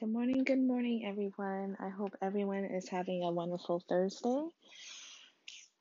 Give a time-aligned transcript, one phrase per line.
[0.00, 1.76] Good morning, good morning, everyone.
[1.80, 4.42] I hope everyone is having a wonderful Thursday.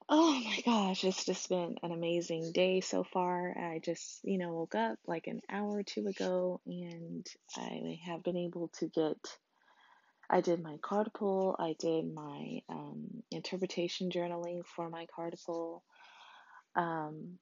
[0.09, 3.57] Oh my gosh, it's just been an amazing day so far.
[3.57, 8.23] I just, you know, woke up like an hour or two ago and I have
[8.23, 9.17] been able to get,
[10.29, 15.83] I did my card pull, I did my um, interpretation journaling for my card pull.
[16.75, 17.39] Um,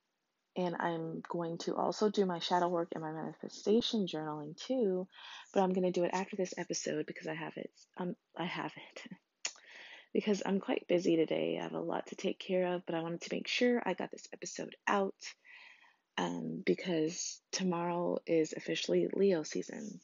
[0.55, 5.07] and I'm going to also do my shadow work and my manifestation journaling too,
[5.53, 7.71] but I'm going to do it after this episode because I have it.
[7.97, 9.11] Um, I have it.
[10.13, 11.57] because I'm quite busy today.
[11.59, 13.93] I have a lot to take care of, but I wanted to make sure I
[13.93, 15.15] got this episode out
[16.17, 19.99] um, because tomorrow is officially Leo season.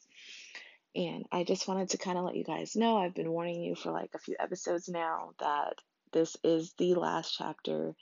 [0.96, 3.76] And I just wanted to kind of let you guys know I've been warning you
[3.76, 5.74] for like a few episodes now that
[6.12, 7.94] this is the last chapter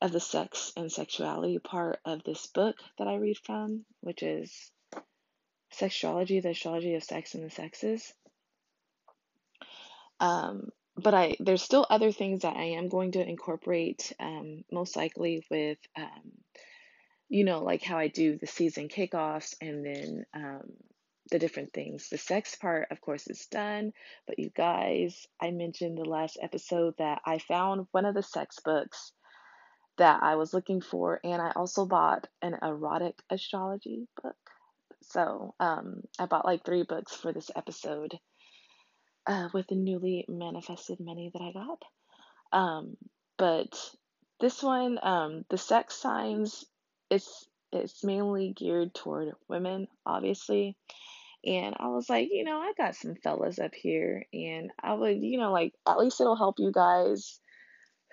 [0.00, 4.70] of the sex and sexuality part of this book that I read from, which is
[5.72, 8.12] Sexuality, the Astrology of Sex and the Sexes.
[10.20, 14.96] Um, but I there's still other things that I am going to incorporate, um, most
[14.96, 16.32] likely with, um,
[17.28, 20.72] you know, like how I do the season kickoffs and then um,
[21.30, 22.08] the different things.
[22.08, 23.92] The sex part, of course, is done.
[24.26, 28.60] But you guys, I mentioned the last episode that I found one of the sex
[28.64, 29.12] books
[29.98, 34.36] that I was looking for, and I also bought an erotic astrology book.
[35.02, 38.18] So um, I bought like three books for this episode
[39.26, 41.82] uh, with the newly manifested money that I got.
[42.52, 42.96] Um,
[43.38, 43.78] but
[44.40, 46.64] this one, um, the sex signs,
[47.10, 50.76] it's it's mainly geared toward women, obviously.
[51.44, 55.22] And I was like, you know, I got some fellas up here, and I would,
[55.22, 57.38] you know, like at least it'll help you guys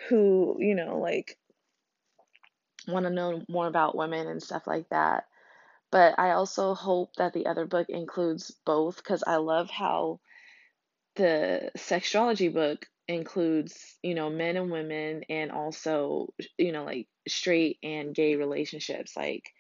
[0.10, 1.38] who, you know, like
[2.88, 5.26] want to know more about women and stuff like that.
[5.92, 10.20] But I also hope that the other book includes both because I love how
[11.16, 17.78] the sexuality book includes, you know, men and women and also, you know, like straight
[17.84, 19.16] and gay relationships.
[19.16, 19.52] Like,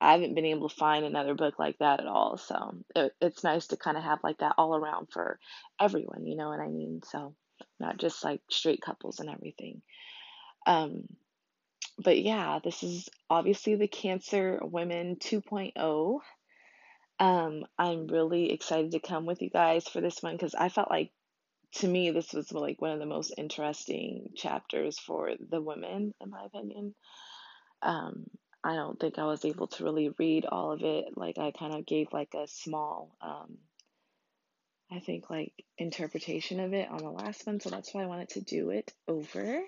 [0.00, 2.36] I haven't been able to find another book like that at all.
[2.36, 5.38] So it, it's nice to kind of have like that all around for
[5.80, 7.00] everyone, you know what I mean?
[7.04, 7.34] So
[7.78, 9.82] not just like straight couples and everything.
[10.66, 11.04] Um,
[12.02, 16.20] but yeah, this is obviously the Cancer Women 2.0.
[17.18, 20.90] Um, I'm really excited to come with you guys for this one because I felt
[20.90, 21.10] like
[21.76, 26.30] to me this was like one of the most interesting chapters for the women, in
[26.30, 26.94] my opinion.
[27.82, 28.26] Um,
[28.64, 31.16] I don't think I was able to really read all of it.
[31.16, 33.58] Like I kind of gave like a small, um,
[34.90, 38.30] I think like interpretation of it on the last one, so that's why I wanted
[38.30, 39.62] to do it over.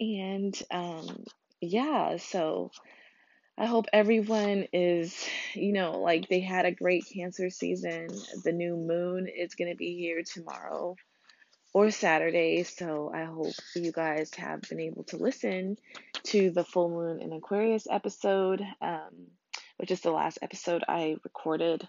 [0.00, 1.24] And um,
[1.60, 2.70] yeah, so
[3.56, 5.16] I hope everyone is,
[5.54, 8.08] you know, like they had a great cancer season.
[8.42, 10.96] The new moon is going to be here tomorrow
[11.72, 12.64] or Saturday.
[12.64, 15.76] So I hope you guys have been able to listen
[16.24, 19.28] to the full moon in Aquarius episode, um,
[19.76, 21.86] which is the last episode I recorded.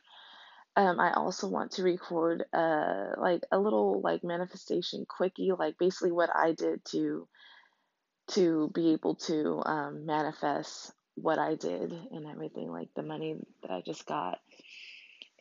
[0.75, 6.11] Um, I also want to record uh like a little like manifestation quickie, like basically
[6.11, 7.27] what I did to
[8.27, 13.71] to be able to um, manifest what I did and everything, like the money that
[13.71, 14.39] I just got.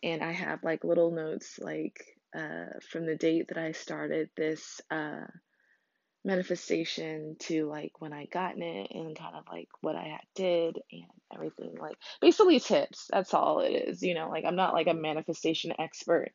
[0.02, 1.98] And I have like little notes, like
[2.36, 5.24] uh, from the date that I started this uh,
[6.24, 11.04] manifestation to like when I gotten it and kind of like what I did and
[11.32, 11.76] everything.
[11.78, 13.08] Like basically tips.
[13.10, 14.02] That's all it is.
[14.02, 16.32] You know, like I'm not like a manifestation expert,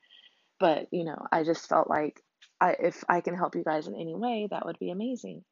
[0.59, 2.21] but you know, I just felt like
[2.59, 5.43] I if I can help you guys in any way, that would be amazing.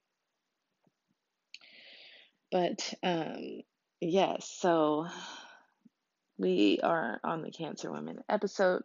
[2.51, 3.61] But um,
[3.99, 5.07] yes, so
[6.37, 8.83] we are on the Cancer Women episode.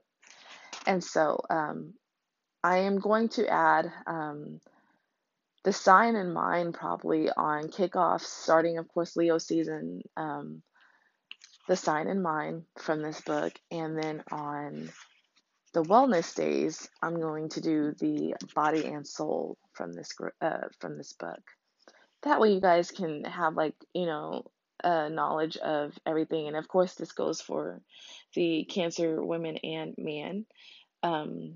[0.86, 1.94] And so um,
[2.64, 4.60] I am going to add um,
[5.64, 10.62] the sign in mind probably on kickoffs, starting, of course, Leo season, um,
[11.68, 13.52] the sign in mind from this book.
[13.70, 14.90] And then on
[15.72, 20.10] the wellness days, I'm going to do the body and soul from this
[20.40, 21.40] uh, from this book
[22.22, 24.44] that way you guys can have like you know
[24.82, 26.48] uh, knowledge of everything.
[26.48, 27.80] And of course, this goes for
[28.34, 30.46] the Cancer women and man.
[31.02, 31.54] Um,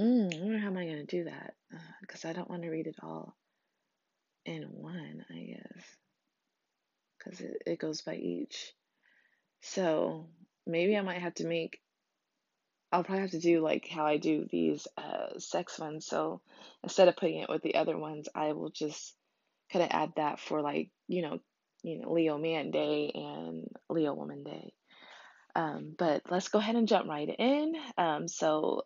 [0.00, 1.54] mm, I wonder how am I going to do that
[2.00, 3.36] because uh, I don't want to read it all
[4.44, 5.84] in one, I guess,
[7.18, 8.72] because it, it goes by each.
[9.62, 10.26] So
[10.66, 11.80] maybe I might have to make
[12.90, 16.06] I'll probably have to do like how I do these uh, sex ones.
[16.06, 16.40] So
[16.82, 19.14] instead of putting it with the other ones, I will just
[19.72, 21.40] kind of add that for like you know,
[21.82, 24.72] you know Leo Man Day and Leo Woman Day.
[25.54, 27.74] Um, but let's go ahead and jump right in.
[27.96, 28.82] Um, so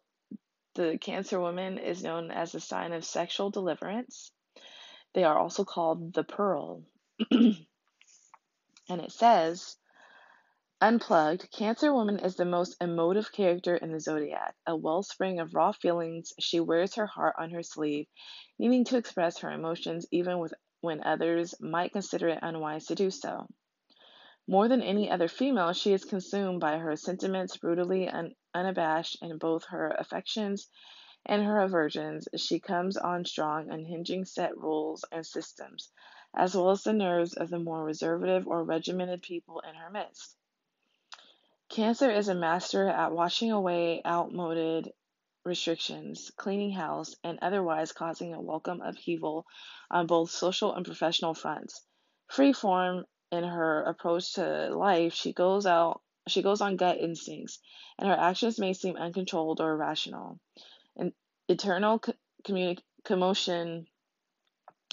[0.74, 4.32] the Cancer woman is known as a sign of sexual deliverance.
[5.14, 6.82] They are also called the pearl.
[7.30, 7.66] and
[8.88, 9.76] it says
[10.82, 14.56] Unplugged, Cancer Woman is the most emotive character in the zodiac.
[14.66, 18.08] A wellspring of raw feelings, she wears her heart on her sleeve,
[18.58, 23.12] needing to express her emotions even with, when others might consider it unwise to do
[23.12, 23.46] so.
[24.48, 29.38] More than any other female, she is consumed by her sentiments, brutally un- unabashed in
[29.38, 30.68] both her affections
[31.24, 32.26] and her aversions.
[32.34, 35.92] She comes on strong, unhinging set rules and systems,
[36.34, 40.36] as well as the nerves of the more reservative or regimented people in her midst.
[41.72, 44.92] Cancer is a master at washing away outmoded
[45.42, 49.46] restrictions, cleaning house, and otherwise causing a welcome upheaval
[49.90, 51.82] on both social and professional fronts.
[52.30, 57.58] Freeform in her approach to life, she goes out she goes on gut instincts,
[57.98, 60.38] and her actions may seem uncontrolled or irrational.
[60.96, 61.14] An
[61.48, 62.12] eternal co-
[62.44, 63.86] communi- commotion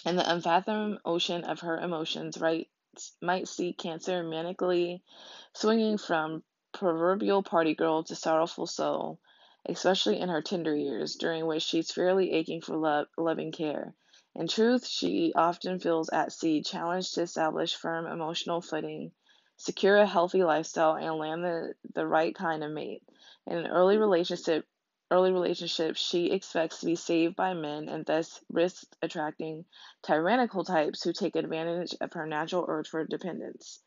[0.05, 2.69] and the unfathomed ocean of her emotions right
[3.21, 5.01] might see Cancer manically
[5.53, 6.41] swinging from
[6.71, 9.19] proverbial party girl to sorrowful soul,
[9.65, 13.93] especially in her tender years, during which she's fairly aching for love, loving care.
[14.35, 19.11] In truth, she often feels at sea, challenged to establish firm emotional footing,
[19.57, 23.03] secure a healthy lifestyle, and land the, the right kind of mate.
[23.47, 24.65] In an early relationship,
[25.11, 29.65] early relationship, she expects to be saved by men and thus risks attracting
[30.03, 33.81] tyrannical types who take advantage of her natural urge for dependence.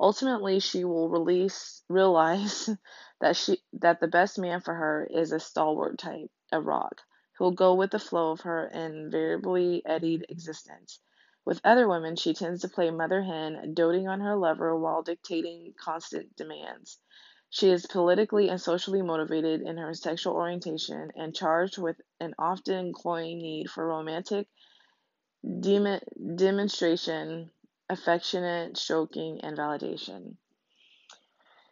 [0.00, 2.68] Ultimately, she will release realize
[3.20, 7.02] that she that the best man for her is a stalwart type, a rock,
[7.38, 11.00] who'll go with the flow of her invariably eddied existence.
[11.44, 15.74] With other women, she tends to play mother hen, doting on her lover while dictating
[15.78, 16.98] constant demands.
[17.50, 22.92] She is politically and socially motivated in her sexual orientation and charged with an often
[22.92, 24.48] cloying need for romantic
[25.60, 26.00] dem-
[26.36, 27.50] demonstration
[27.88, 30.36] affectionate stroking and validation.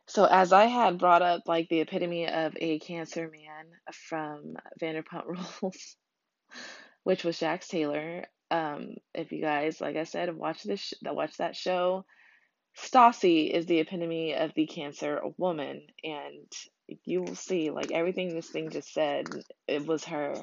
[0.07, 5.27] So, as I had brought up, like the epitome of a cancer man from Vanderpump
[5.63, 5.97] Rules,
[7.05, 8.25] which was Jax Taylor.
[8.51, 12.05] Um, if you guys, like I said, watch this, watch that show.
[12.77, 16.53] Stassi is the epitome of the cancer woman, and
[17.05, 19.27] you will see, like everything this thing just said,
[19.67, 20.35] it was her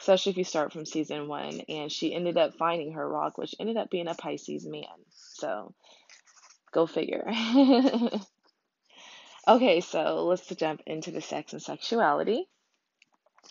[0.00, 1.60] especially if you start from season one.
[1.68, 4.84] And she ended up finding her rock, which ended up being a Pisces man.
[5.10, 5.74] So
[6.72, 7.26] go figure.
[9.48, 12.48] okay, so let's jump into the sex and sexuality.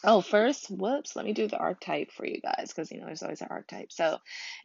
[0.03, 3.23] Oh, first, whoops, let me do the archetype for you guys because you know there's
[3.23, 3.91] always an archetype.
[3.91, 4.17] So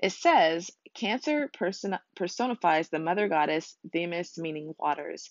[0.02, 5.30] it says Cancer person- personifies the mother goddess Themis, meaning waters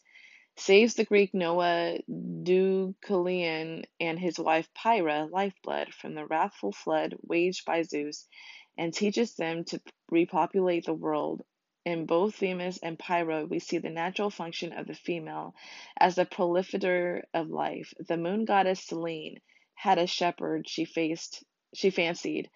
[0.59, 7.65] saves the Greek Noah Deucalion and his wife Pyrrha, Lifeblood, from the wrathful flood waged
[7.65, 8.27] by Zeus,
[8.77, 11.43] and teaches them to repopulate the world.
[11.85, 15.55] In both Themis and Pyrrha, we see the natural function of the female
[15.97, 17.93] as the proliferator of life.
[17.99, 19.39] The moon goddess Selene
[19.75, 22.49] had a shepherd she faced she fancied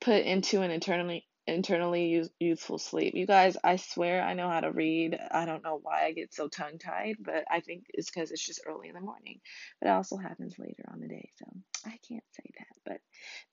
[0.00, 3.14] put into an eternally internally use, youthful sleep.
[3.14, 5.18] You guys, I swear I know how to read.
[5.30, 8.44] I don't know why I get so tongue tied, but I think it's because it's
[8.44, 9.40] just early in the morning.
[9.80, 11.46] But it also happens later on the day, so
[11.84, 12.66] I can't say that.
[12.84, 13.00] But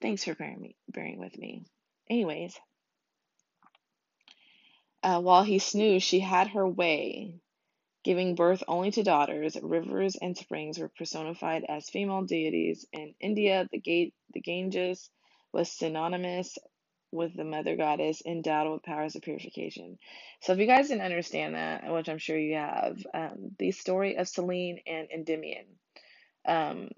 [0.01, 1.65] thanks for bearing me bearing with me.
[2.09, 2.59] Anyways,
[5.03, 7.39] uh, while he snoozed, she had her way.
[8.03, 12.85] Giving birth only to daughters, rivers and springs were personified as female deities.
[12.93, 15.09] In India, the, gate, the Ganges
[15.51, 16.57] was synonymous
[17.11, 19.97] with the mother goddess endowed with powers of purification.
[20.41, 24.15] So, if you guys didn't understand that, which I'm sure you have, um, the story
[24.17, 25.65] of Selene and Endymion.
[26.45, 26.89] Um,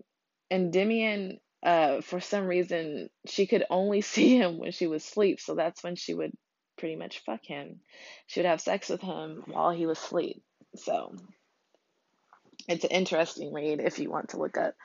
[0.49, 5.55] Endymion, uh, for some reason, she could only see him when she was asleep, so
[5.55, 6.33] that's when she would
[6.77, 7.79] pretty much fuck him.
[8.27, 10.43] She would have sex with him while he was asleep.
[10.75, 11.15] So,
[12.67, 14.75] it's an interesting read if you want to look up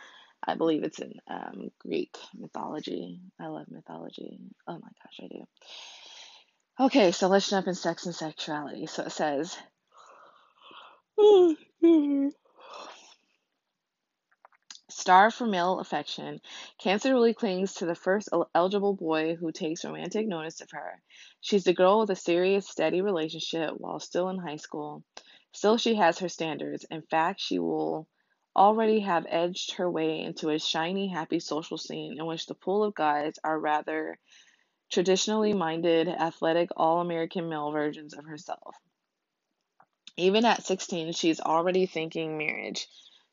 [0.46, 3.20] I believe it's in um, Greek mythology.
[3.40, 4.38] I love mythology.
[4.66, 5.44] Oh my gosh, I do.
[6.78, 8.86] Okay, so let's jump in sex and sexuality.
[8.86, 9.56] So it says,
[14.88, 16.40] Starved for male affection,
[16.78, 21.00] Cancer really clings to the first eligible boy who takes romantic notice of her.
[21.40, 25.02] She's the girl with a serious, steady relationship while still in high school.
[25.52, 26.84] Still, she has her standards.
[26.90, 28.08] In fact, she will
[28.56, 32.82] already have edged her way into a shiny, happy social scene in which the pool
[32.82, 34.18] of guys are rather
[34.90, 38.76] traditionally minded, athletic, all American male versions of herself.
[40.16, 42.88] Even at 16, she's already thinking marriage.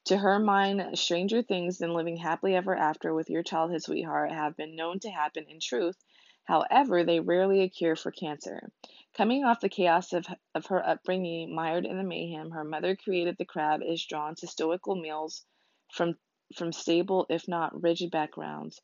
[0.05, 4.57] To her mind, stranger things than living happily ever after with your childhood sweetheart have
[4.57, 5.95] been known to happen in truth.
[6.45, 8.71] However, they rarely a cure for cancer.
[9.13, 13.37] Coming off the chaos of, of her upbringing, mired in the mayhem her mother created,
[13.37, 15.45] the crab is drawn to stoical meals
[15.91, 16.17] from,
[16.55, 18.81] from stable, if not rigid, backgrounds.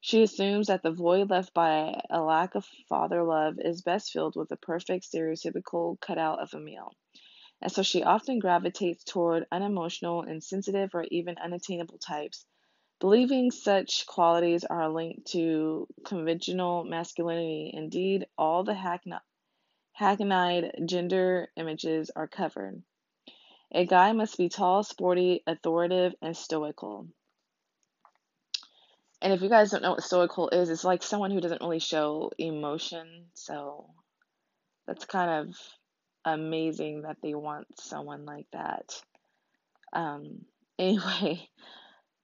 [0.00, 4.36] She assumes that the void left by a lack of father love is best filled
[4.36, 6.92] with a perfect stereotypical cutout of a male
[7.62, 12.44] and so she often gravitates toward unemotional, insensitive, or even unattainable types,
[13.02, 17.72] believing such qualities are linked to conventional masculinity.
[17.74, 18.74] Indeed, all the
[19.94, 22.80] hackneyed gender images are covered.
[23.72, 27.08] A guy must be tall, sporty, authoritative, and stoical.
[29.20, 31.80] And if you guys don't know what stoical is, it's like someone who doesn't really
[31.80, 33.24] show emotion.
[33.34, 33.90] So
[34.86, 35.56] that's kind of
[36.24, 38.94] amazing that they want someone like that.
[39.92, 40.44] Um,
[40.78, 41.48] anyway,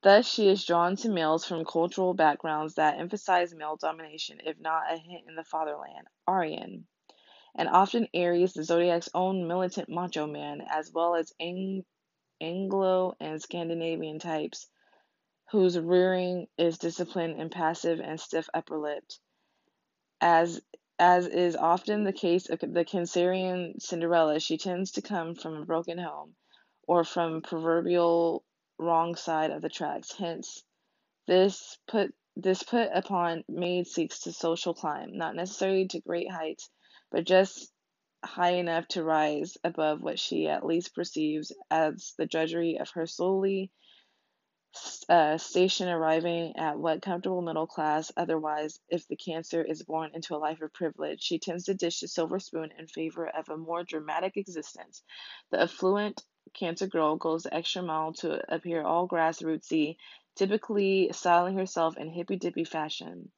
[0.02, 4.92] thus she is drawn to males from cultural backgrounds that emphasize male domination, if not
[4.92, 6.86] a hint in the fatherland, Aryan,
[7.54, 11.84] and often Aries, the zodiac's own militant macho man, as well as Ang-
[12.40, 14.68] Anglo and Scandinavian types,
[15.50, 19.18] whose rearing is disciplined and passive and stiff upper lipped.
[20.20, 20.60] As
[21.00, 25.64] as is often the case of the Cancerian Cinderella, she tends to come from a
[25.64, 26.34] broken home
[26.88, 28.44] or from proverbial
[28.78, 30.12] wrong side of the tracks.
[30.12, 30.62] Hence,
[31.26, 36.70] this put this put upon maid seeks to social climb, not necessarily to great heights,
[37.10, 37.72] but just
[38.24, 43.06] high enough to rise above what she at least perceives as the drudgery of her
[43.06, 43.70] slowly
[45.08, 50.34] uh, station arriving at what comfortable middle class otherwise if the cancer is born into
[50.34, 53.56] a life of privilege she tends to dish the silver spoon in favor of a
[53.56, 55.02] more dramatic existence
[55.50, 56.22] the affluent
[56.54, 59.96] cancer girl goes the extra mile to appear all grassrootsy
[60.36, 63.30] typically styling herself in hippy dippy fashion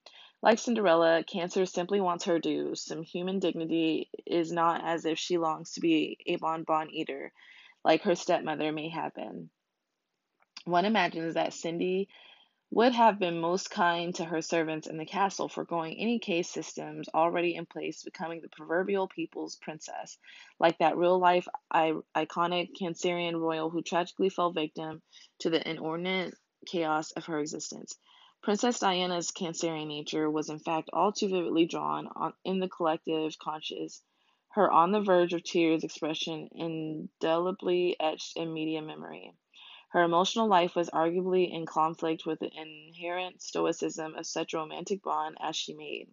[0.42, 2.74] like Cinderella, Cancer simply wants her due.
[2.74, 7.32] Some human dignity is not as if she longs to be a bonbon eater,
[7.84, 9.50] like her stepmother may have been.
[10.64, 12.08] One imagines that Cindy
[12.72, 17.08] would have been most kind to her servants in the castle, foregoing any case systems
[17.12, 20.18] already in place, becoming the proverbial people's princess,
[20.60, 25.02] like that real life iconic Cancerian royal who tragically fell victim
[25.40, 26.34] to the inordinate
[26.66, 27.98] chaos of her existence.
[28.42, 33.36] Princess Diana's Cancerian nature was in fact all too vividly drawn on, in the collective
[33.38, 34.00] conscious,
[34.50, 39.32] her on the verge of tears expression indelibly etched in media memory.
[39.90, 45.36] Her emotional life was arguably in conflict with the inherent stoicism of such romantic bond
[45.40, 46.08] as she made.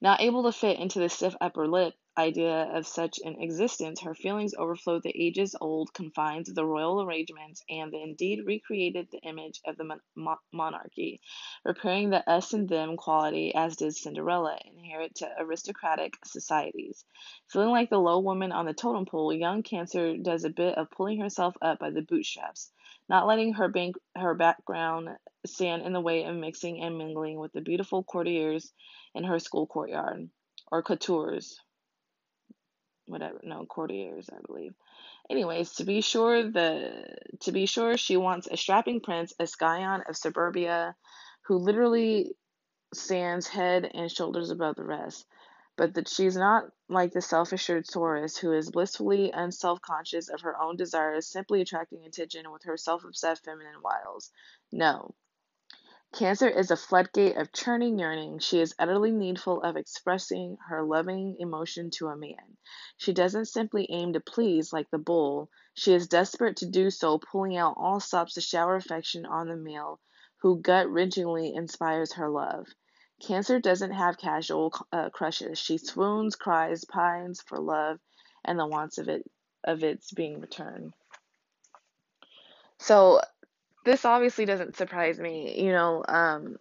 [0.00, 4.14] Not able to fit into the stiff upper lip idea of such an existence, her
[4.14, 9.60] feelings overflowed the ages old confines of the royal arrangements and indeed recreated the image
[9.64, 11.20] of the mon- monarchy,
[11.64, 17.04] repairing the us and them quality as did Cinderella, inherent to aristocratic societies.
[17.48, 20.90] Feeling like the low woman on the totem pole, young Cancer does a bit of
[20.90, 22.70] pulling herself up by the bootstraps,
[23.08, 25.08] not letting her, bank- her background
[25.46, 28.70] stand in the way of mixing and mingling with the beautiful courtiers
[29.14, 30.28] in her school courtyard,
[30.70, 31.58] or coutures,
[33.12, 33.40] whatever.
[33.42, 34.74] No, courtiers, I believe.
[35.30, 40.02] Anyways, to be sure, the to be sure, she wants a strapping prince, a scion
[40.08, 40.96] of suburbia,
[41.42, 42.34] who literally
[42.92, 45.26] stands head and shoulders above the rest.
[45.76, 50.42] But that she's not like the self assured Taurus who is blissfully unself conscious of
[50.42, 54.30] her own desires, simply attracting attention with her self obsessed feminine wiles.
[54.70, 55.14] No,
[56.12, 58.38] Cancer is a floodgate of churning yearning.
[58.38, 62.58] She is utterly needful of expressing her loving emotion to a man.
[62.98, 65.48] She doesn't simply aim to please like the bull.
[65.72, 69.56] She is desperate to do so, pulling out all stops to shower affection on the
[69.56, 70.00] male
[70.42, 72.66] who gut wrenchingly inspires her love.
[73.22, 75.58] Cancer doesn't have casual uh, crushes.
[75.58, 77.98] She swoons, cries, pines for love
[78.44, 79.24] and the wants of it
[79.64, 80.92] of its being returned.
[82.78, 83.20] So
[83.84, 85.62] this obviously doesn't surprise me.
[85.62, 86.56] You know, um,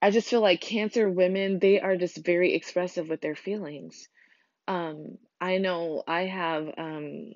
[0.00, 4.08] I just feel like cancer women, they are just very expressive with their feelings.
[4.68, 7.32] Um, I know I have um,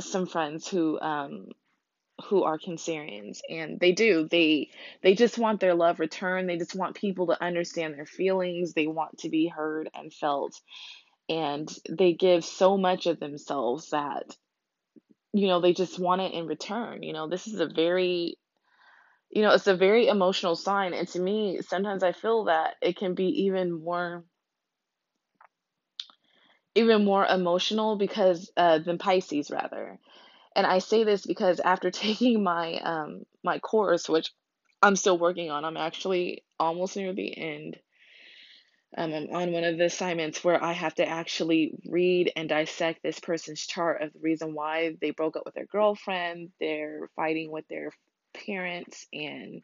[0.00, 1.48] some friends who um,
[2.28, 4.70] who are cancerians and they do they
[5.02, 8.86] they just want their love returned they just want people to understand their feelings they
[8.86, 10.54] want to be heard and felt
[11.28, 14.36] and they give so much of themselves that
[15.32, 18.38] you know they just want it in return you know this is a very
[19.30, 22.96] you know it's a very emotional sign and to me sometimes i feel that it
[22.96, 24.24] can be even more
[26.74, 29.98] even more emotional because uh, than pisces rather
[30.54, 34.32] and I say this because after taking my um my course, which
[34.82, 37.78] I'm still working on, I'm actually almost near the end.
[38.96, 43.02] Um, I'm on one of the assignments where I have to actually read and dissect
[43.02, 47.50] this person's chart of the reason why they broke up with their girlfriend, they're fighting
[47.50, 47.90] with their
[48.46, 49.62] parents, and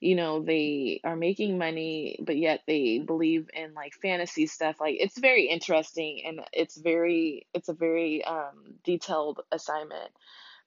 [0.00, 4.76] you know they are making money but yet they believe in like fantasy stuff.
[4.80, 10.10] Like it's very interesting and it's very it's a very um detailed assignment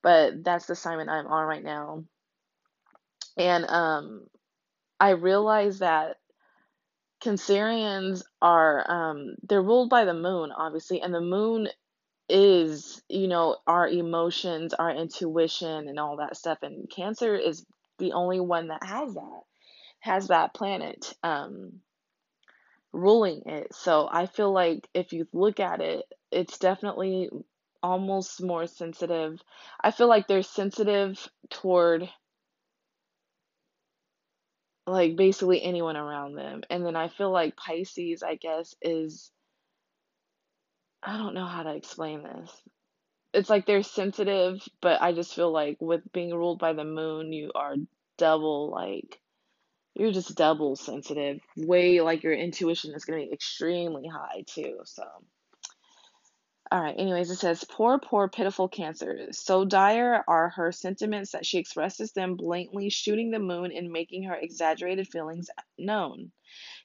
[0.04, 2.04] but that's the assignment I'm on right now.
[3.38, 4.28] And um
[5.00, 6.18] I realize that
[7.24, 11.68] Cancerians are um they're ruled by the moon obviously and the moon
[12.30, 17.66] is you know our emotions our intuition and all that stuff and cancer is
[18.00, 19.42] the only one that has that
[20.04, 21.80] has that planet um,
[22.92, 23.74] ruling it.
[23.74, 27.30] So I feel like if you look at it, it's definitely
[27.82, 29.42] almost more sensitive.
[29.82, 32.10] I feel like they're sensitive toward
[34.86, 36.64] like basically anyone around them.
[36.70, 39.32] And then I feel like Pisces, I guess, is
[41.02, 42.52] I don't know how to explain this.
[43.34, 47.34] It's like they're sensitive, but I just feel like with being ruled by the moon,
[47.34, 47.76] you are
[48.18, 49.20] double like
[49.96, 51.40] you're just double sensitive.
[51.58, 54.80] Way like your intuition is going to be extremely high too.
[54.86, 55.04] So,
[56.74, 56.96] all right.
[56.98, 59.28] Anyways, it says, poor, poor, pitiful cancer.
[59.32, 64.24] So dire are her sentiments that she expresses them blatantly, shooting the moon and making
[64.24, 66.32] her exaggerated feelings known.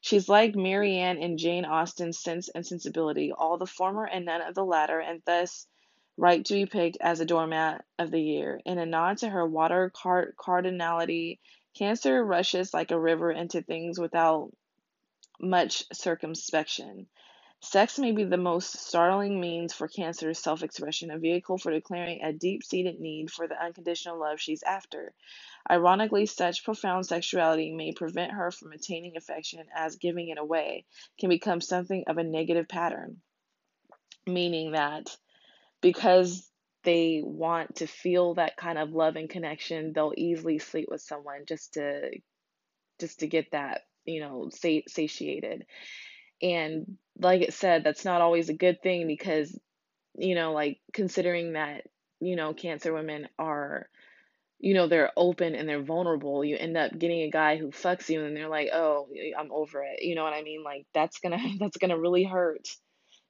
[0.02, 4.54] She's like Marianne in Jane Austen's Sense and Sensibility, all the former and none of
[4.54, 5.66] the latter, and thus
[6.18, 8.60] right to be picked as a doormat of the year.
[8.66, 11.38] In a nod to her water card- cardinality
[11.78, 14.50] Cancer rushes like a river into things without
[15.40, 17.08] much circumspection.
[17.60, 22.22] Sex may be the most startling means for Cancer's self expression, a vehicle for declaring
[22.22, 25.12] a deep seated need for the unconditional love she's after.
[25.68, 30.86] Ironically, such profound sexuality may prevent her from attaining affection, as giving it away
[31.18, 33.20] can become something of a negative pattern,
[34.26, 35.16] meaning that
[35.80, 36.48] because
[36.84, 41.44] they want to feel that kind of love and connection, they'll easily sleep with someone
[41.46, 42.10] just to
[43.00, 45.66] just to get that, you know, satiated.
[46.42, 49.58] And like it said, that's not always a good thing because,
[50.16, 51.84] you know, like considering that,
[52.20, 53.88] you know, cancer women are
[54.60, 58.08] you know they're open and they're vulnerable you end up getting a guy who fucks
[58.08, 59.06] you and they're like oh
[59.38, 62.66] i'm over it you know what i mean like that's gonna that's gonna really hurt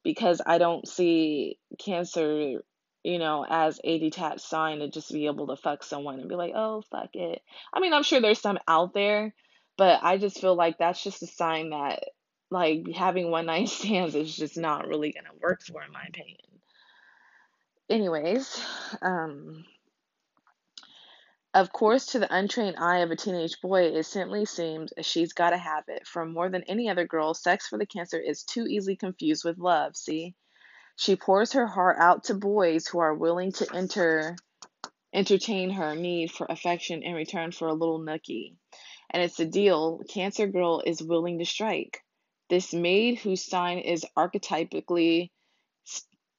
[0.03, 2.63] because i don't see cancer
[3.05, 6.35] you know, as a detached sign to just be able to fuck someone and be
[6.35, 7.41] like, oh, fuck it.
[7.73, 9.35] I mean, I'm sure there's some out there,
[9.77, 12.05] but I just feel like that's just a sign that,
[12.51, 16.39] like, having one night stands is just not really to work for, in my opinion.
[17.91, 18.63] Anyways,
[19.01, 19.65] um,
[21.55, 25.51] of course, to the untrained eye of a teenage boy, it simply seems she's got
[25.51, 26.07] to have it.
[26.07, 29.59] For more than any other girl, sex for the cancer is too easily confused with
[29.59, 30.35] love, see?
[30.97, 34.37] She pours her heart out to boys who are willing to enter
[35.15, 38.55] entertain her need for affection in return for a little nookie.
[39.11, 42.05] And it's a deal Cancer Girl is willing to strike.
[42.49, 45.31] This maid whose sign is archetypically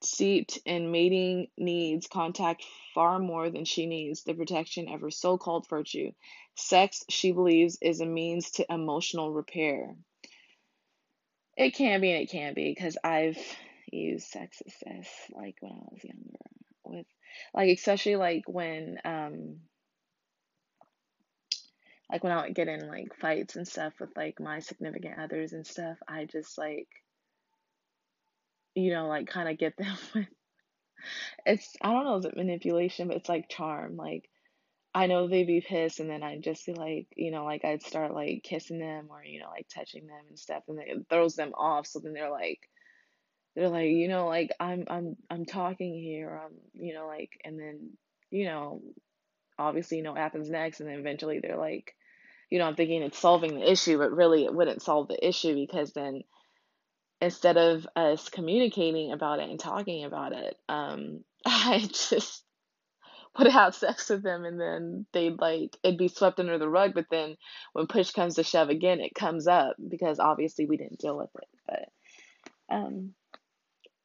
[0.01, 5.37] steeped in mating needs contact far more than she needs the protection of her so
[5.37, 6.11] called virtue.
[6.55, 9.95] Sex, she believes, is a means to emotional repair.
[11.57, 13.37] It can be and it can be because I've
[13.91, 16.39] used sexist as like when I was younger
[16.85, 17.07] with
[17.53, 19.57] like especially like when um
[22.11, 25.53] like when I would get in like fights and stuff with like my significant others
[25.53, 26.87] and stuff, I just like
[28.75, 30.27] you know, like kind of get them with
[31.45, 33.95] it's I don't know is it manipulation, but it's like charm.
[33.95, 34.29] Like
[34.93, 37.83] I know they'd be pissed and then I'd just be like, you know, like I'd
[37.83, 41.35] start like kissing them or, you know, like touching them and stuff and it throws
[41.35, 42.59] them off so then they're like
[43.55, 47.59] they're like, you know, like I'm I'm I'm talking here, I'm you know, like and
[47.59, 47.91] then,
[48.31, 48.81] you know,
[49.57, 51.93] obviously you know what happens next and then eventually they're like
[52.49, 55.55] you know, I'm thinking it's solving the issue, but really it wouldn't solve the issue
[55.55, 56.23] because then
[57.21, 62.43] instead of us communicating about it and talking about it, um, I just
[63.37, 66.93] would have sex with them and then they'd like it'd be swept under the rug.
[66.93, 67.37] But then
[67.73, 71.29] when push comes to shove again, it comes up because obviously we didn't deal with
[71.35, 71.47] it.
[71.67, 73.13] But um,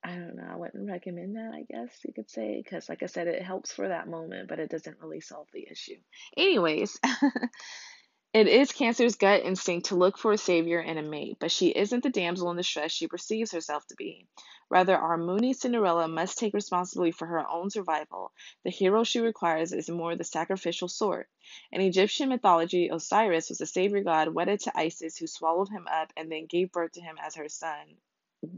[0.04, 0.48] I don't know.
[0.50, 3.72] I wouldn't recommend that, I guess you could say, because, like I said, it helps
[3.72, 5.96] for that moment, but it doesn't really solve the issue.
[6.37, 7.00] Anyways,
[8.35, 11.68] It is Cancer's gut instinct to look for a savior and a mate, but she
[11.68, 14.27] isn't the damsel in distress she perceives herself to be.
[14.68, 18.33] Rather, our moony Cinderella must take responsibility for her own survival.
[18.64, 21.29] The hero she requires is more the sacrificial sort.
[21.70, 26.12] In Egyptian mythology, Osiris was a savior god wedded to Isis who swallowed him up
[26.16, 27.99] and then gave birth to him as her son.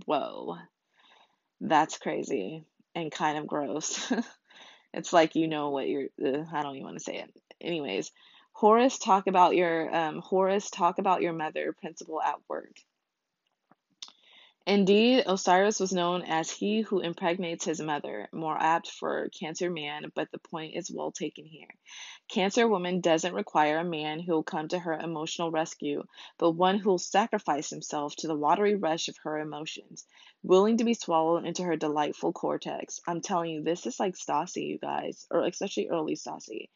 [0.07, 0.57] Whoa.
[1.61, 4.11] That's crazy and kind of gross.
[4.95, 6.09] it's like you know what you're.
[6.19, 7.31] Uh, I don't even want to say it.
[7.61, 8.11] Anyways,
[8.59, 11.75] Horace, talk about your um, Horace, talk about your mother.
[11.75, 12.73] Principle at work.
[14.67, 20.11] Indeed, Osiris was known as he who impregnates his mother, more apt for Cancer man,
[20.15, 21.69] but the point is well taken here.
[22.29, 26.03] Cancer woman doesn't require a man who will come to her emotional rescue,
[26.39, 30.07] but one who will sacrifice himself to the watery rush of her emotions,
[30.43, 33.01] willing to be swallowed into her delightful cortex.
[33.07, 36.71] I'm telling you, this is like Stassi, you guys, or especially early Stassi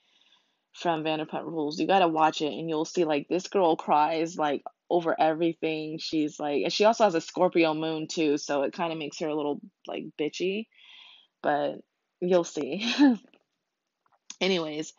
[0.72, 1.78] from Vanderpump Rules.
[1.78, 5.98] You gotta watch it, and you'll see like this girl cries like over everything.
[5.98, 9.18] She's like, and she also has a Scorpio moon too, so it kind of makes
[9.20, 10.66] her a little like bitchy.
[11.42, 11.76] But
[12.20, 12.92] you'll see.
[14.40, 14.94] Anyways,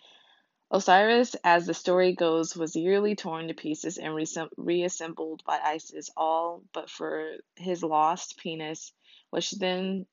[0.71, 4.15] Osiris, as the story goes, was yearly torn to pieces and
[4.57, 8.93] reassembled by Isis, all but for his lost penis,
[9.31, 10.05] which then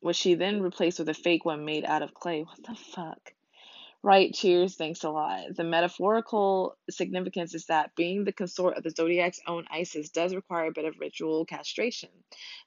[0.00, 2.42] which she then replaced with a fake one made out of clay.
[2.42, 3.32] What the fuck?
[4.02, 5.56] Right, cheers, thanks a lot.
[5.56, 10.66] The metaphorical significance is that being the consort of the zodiac's own Isis does require
[10.68, 12.10] a bit of ritual castration.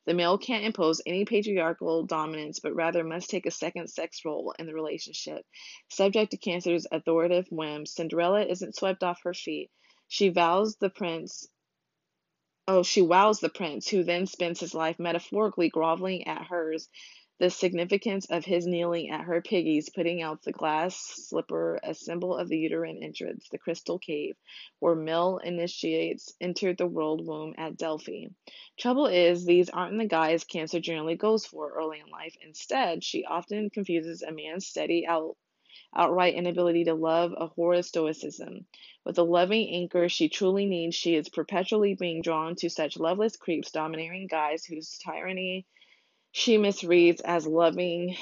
[0.05, 4.53] The male can't impose any patriarchal dominance, but rather must take a second sex role
[4.59, 5.45] in the relationship.
[5.89, 9.71] Subject to Cancer's authoritative whims, Cinderella isn't swept off her feet.
[10.09, 11.47] She vows the prince
[12.67, 16.87] Oh, she wows the prince, who then spends his life metaphorically groveling at hers
[17.39, 22.35] the significance of his kneeling at her piggies, putting out the glass slipper, a symbol
[22.35, 24.35] of the uterine entrance, the crystal cave,
[24.79, 28.25] where male initiates entered the world womb at Delphi.
[28.77, 32.35] Trouble is, these aren't the guys Cancer generally goes for early in life.
[32.45, 35.37] Instead, she often confuses a man's steady out
[35.95, 38.65] outright inability to love a horror stoicism.
[39.05, 43.37] With the loving anchor she truly needs, she is perpetually being drawn to such loveless
[43.37, 45.65] creeps, domineering guys whose tyranny
[46.31, 48.15] she misreads as loving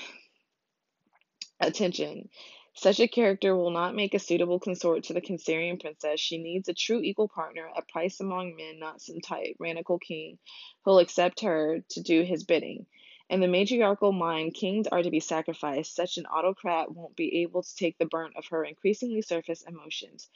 [1.60, 2.30] attention.
[2.74, 6.20] Such a character will not make a suitable consort to the Cancerian princess.
[6.20, 10.38] She needs a true equal partner, a price among men, not some tyrannical king
[10.86, 12.86] who'll accept her to do his bidding.
[13.30, 15.94] In the matriarchal mind, kings are to be sacrificed.
[15.94, 20.30] Such an autocrat won't be able to take the burnt of her increasingly surface emotions.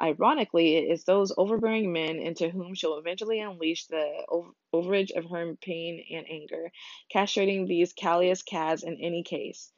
[0.00, 4.24] Ironically, it is those overbearing men into whom she'll eventually unleash the
[4.72, 6.72] overage of her pain and anger,
[7.14, 9.70] castrating these callous cads in any case.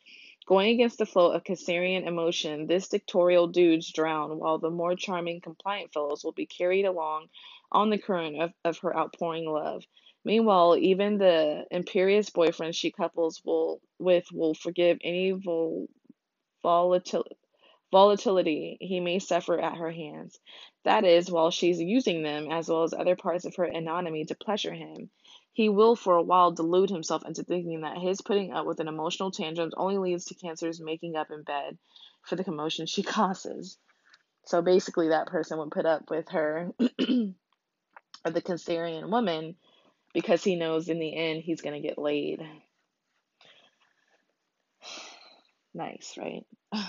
[0.46, 5.40] Going against the flow of Cancerian emotion, this dictatorial dudes drown, while the more charming,
[5.40, 7.30] compliant fellows will be carried along
[7.72, 9.85] on the current of, of her outpouring love.
[10.24, 15.88] Meanwhile, even the imperious boyfriend she couples will with will forgive any vol-
[16.64, 17.24] volatil-
[17.90, 20.38] volatility he may suffer at her hands.
[20.85, 24.35] That is, while she's using them, as well as other parts of her anatomy, to
[24.35, 25.11] pleasure him.
[25.52, 28.88] He will for a while delude himself into thinking that his putting up with an
[28.88, 31.78] emotional tantrum only leads to Cancer's making up in bed
[32.22, 33.78] for the commotion she causes.
[34.46, 36.88] So basically, that person would put up with her, or
[38.30, 39.56] the Cancerian woman,
[40.14, 42.40] because he knows in the end he's going to get laid.
[45.75, 46.44] nice, right?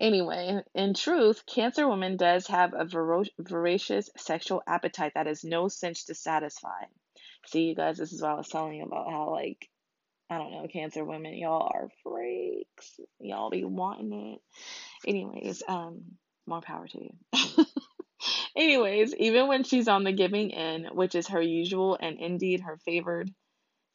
[0.00, 2.88] anyway, in truth, Cancer woman does have a
[3.38, 6.84] voracious sexual appetite that is no cinch to satisfy.
[7.46, 9.68] See, you guys, this is what I was telling you about how, like,
[10.30, 12.98] I don't know, Cancer women, y'all are freaks.
[13.20, 14.40] Y'all be wanting it.
[15.08, 16.02] Anyways, um,
[16.46, 17.10] more power to you.
[18.56, 22.76] Anyways, even when she's on the giving end, which is her usual and indeed her
[22.78, 23.30] favored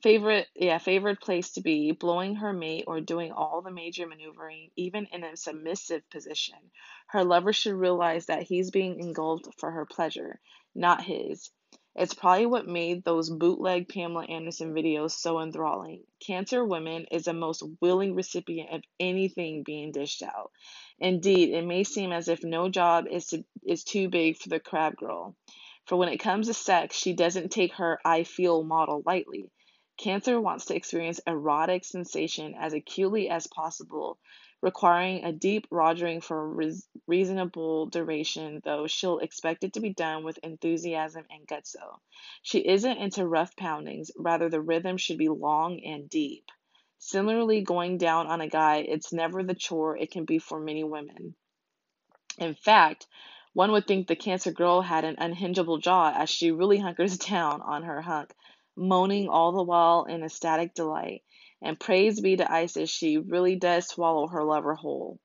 [0.04, 4.70] favorite yeah, favorite place to be, blowing her mate or doing all the major maneuvering,
[4.76, 6.58] even in a submissive position,
[7.08, 10.40] her lover should realize that he's being engulfed for her pleasure,
[10.76, 11.50] not his.
[11.98, 16.04] It's probably what made those bootleg Pamela Anderson videos so enthralling.
[16.20, 20.52] Cancer Women is a most willing recipient of anything being dished out.
[21.00, 24.60] Indeed, it may seem as if no job is, to, is too big for the
[24.60, 25.36] crab girl.
[25.86, 29.50] For when it comes to sex, she doesn't take her I feel model lightly.
[29.98, 34.20] Cancer wants to experience erotic sensation as acutely as possible,
[34.62, 36.72] requiring a deep rogering for a
[37.08, 42.00] reasonable duration, though she'll expect it to be done with enthusiasm and gutso.
[42.42, 46.46] She isn't into rough poundings, rather, the rhythm should be long and deep.
[47.00, 50.84] Similarly, going down on a guy, it's never the chore it can be for many
[50.84, 51.36] women.
[52.38, 53.08] In fact,
[53.54, 57.62] one would think the cancer girl had an unhingeable jaw as she really hunkers down
[57.62, 58.34] on her hunk
[58.78, 61.24] moaning all the while in ecstatic delight.
[61.62, 65.20] And praise be to Isis, she really does swallow her lover whole.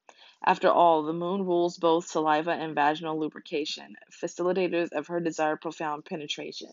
[0.45, 6.05] After all, the moon rules both saliva and vaginal lubrication, facilitators of her desired profound
[6.05, 6.71] penetration.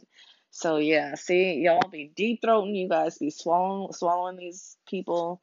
[0.49, 5.41] So yeah, see, y'all be deep throating, you guys be swallowing swallowing these people.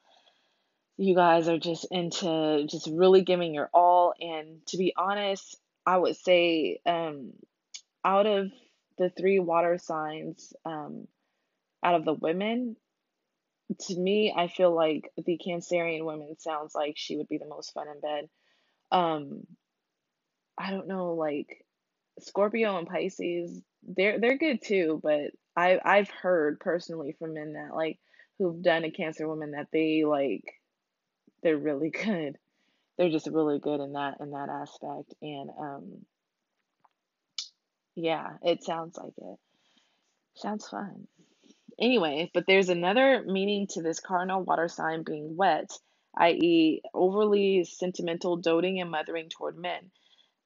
[0.97, 4.15] You guys are just into just really giving your all.
[4.19, 7.33] And to be honest, I would say um
[8.05, 8.51] out of
[8.99, 11.07] the three water signs, um,
[11.83, 12.77] out of the women,
[13.81, 17.73] to me, I feel like the Cancerian woman sounds like she would be the most
[17.73, 18.29] fun in bed.
[18.93, 19.47] Um,
[20.59, 21.65] I don't know, like
[22.21, 27.75] Scorpio and Pisces, they're they're good too, but I I've heard personally from men that
[27.75, 27.99] like
[28.39, 30.45] who've done a Cancer woman that they like
[31.43, 32.39] they're really good.
[32.97, 35.93] They're just really good in that in that aspect, and um,
[37.95, 39.39] yeah, it sounds like it.
[40.35, 41.07] Sounds fun.
[41.79, 45.79] Anyway, but there's another meaning to this cardinal water sign being wet,
[46.17, 49.91] i.e., overly sentimental, doting, and mothering toward men.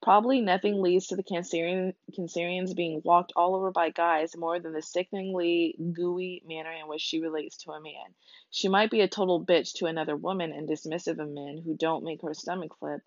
[0.03, 4.73] Probably nothing leads to the Cancerian, Cancerians being walked all over by guys more than
[4.73, 8.15] the sickeningly gooey manner in which she relates to a man.
[8.51, 12.03] She might be a total bitch to another woman and dismissive of men who don't
[12.03, 13.03] make her stomach flip,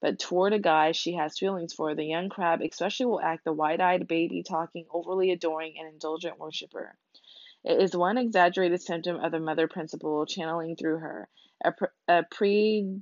[0.00, 3.52] but toward a guy she has feelings for, the young crab especially will act the
[3.52, 6.94] wide eyed, baby talking, overly adoring, and indulgent worshiper.
[7.64, 11.30] It is one exaggerated symptom of the mother principle channeling through her,
[11.64, 11.72] a,
[12.08, 12.94] a predilection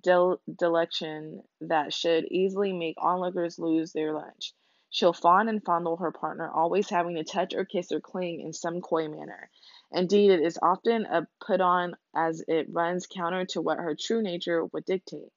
[1.62, 4.54] that should easily make onlookers lose their lunch.
[4.88, 8.52] She'll fawn and fondle her partner, always having to touch or kiss or cling in
[8.52, 9.50] some coy manner.
[9.90, 14.22] Indeed, it is often a put on as it runs counter to what her true
[14.22, 15.32] nature would dictate.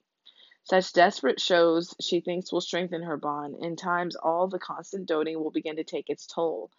[0.64, 3.56] Such desperate shows she thinks will strengthen her bond.
[3.60, 6.70] In times, all the constant doting will begin to take its toll.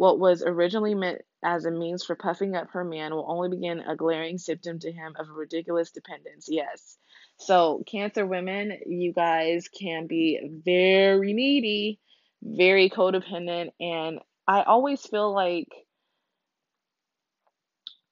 [0.00, 3.80] What was originally meant as a means for puffing up her man will only begin
[3.80, 6.46] a glaring symptom to him of a ridiculous dependence.
[6.48, 6.96] Yes.
[7.36, 12.00] So, Cancer women, you guys can be very needy,
[12.42, 15.68] very codependent, and I always feel like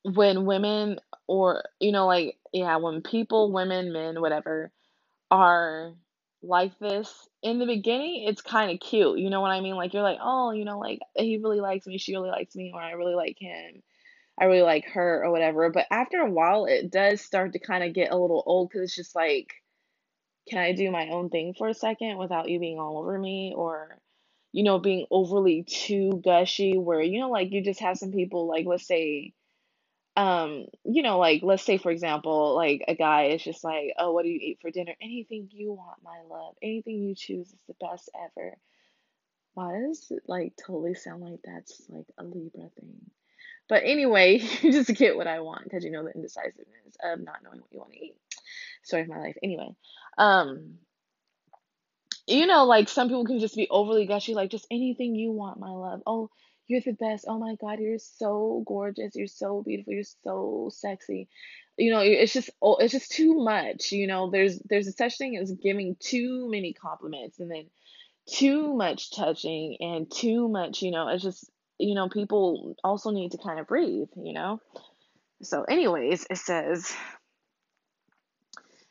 [0.03, 4.70] when women or you know like yeah when people women men whatever
[5.31, 5.94] are
[6.42, 9.74] like this in the beginning it's kind of cute you know what i mean?
[9.77, 12.70] Like you're like oh you know like he really likes me she really likes me
[12.74, 13.83] or i really like him
[14.40, 15.70] i really like her or whatever.
[15.70, 18.83] But after a while it does start to kind of get a little old because
[18.83, 19.53] it's just like
[20.48, 23.53] can i do my own thing for a second without you being all over me?
[23.57, 23.98] Or
[24.53, 28.46] you know being overly too gushy where you know like you just have some people
[28.48, 29.35] like let's say
[30.18, 34.12] um, you know, like let's say for example, like a guy is just like, "Oh,
[34.12, 36.57] what do you eat for dinner?" Anything you want, my love.
[36.61, 38.57] Anything you choose is the best ever.
[39.54, 43.11] Why does it like totally sound like that's like a Libra thing?
[43.68, 47.44] But anyway, you just get what I want because you know the indecisiveness of not
[47.44, 48.16] knowing what you want to eat.
[48.83, 49.37] Story of my life.
[49.42, 49.70] Anyway,
[50.18, 50.78] um,
[52.26, 55.61] you know, like some people can just be overly gushy, like just anything you want,
[55.61, 56.02] my love.
[56.07, 56.31] Oh,
[56.68, 57.24] you're the best.
[57.26, 59.16] Oh my God, you're so gorgeous.
[59.16, 59.94] You're so beautiful.
[59.94, 61.28] You're so sexy.
[61.76, 63.92] You know, it's just oh, it's just too much.
[63.92, 67.66] You know, there's there's a such thing as giving too many compliments and then
[68.26, 73.33] too much touching and too much, you know, it's just you know, people also need
[73.33, 74.61] to kind of breathe, you know.
[75.42, 76.92] So anyways, it says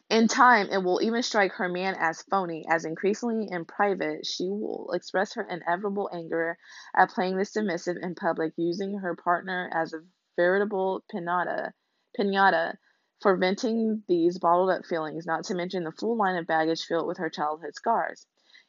[0.10, 4.46] in time, it will even strike her man as phony, as increasingly in private she
[4.46, 6.58] will express her inevitable anger
[6.96, 10.00] at playing the submissive in public, using her partner as a
[10.38, 11.72] veritable pinata,
[12.18, 12.76] pinata
[13.22, 17.08] for venting these bottled up feelings, not to mention the full line of baggage filled
[17.08, 18.26] with her childhood scars.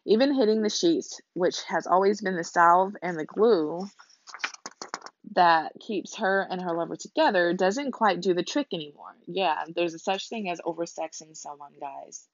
[0.06, 3.86] Even hitting the sheets, which has always been the salve and the glue
[5.34, 9.16] that keeps her and her lover together doesn't quite do the trick anymore.
[9.26, 12.26] Yeah, there's a such thing as oversexing someone, guys.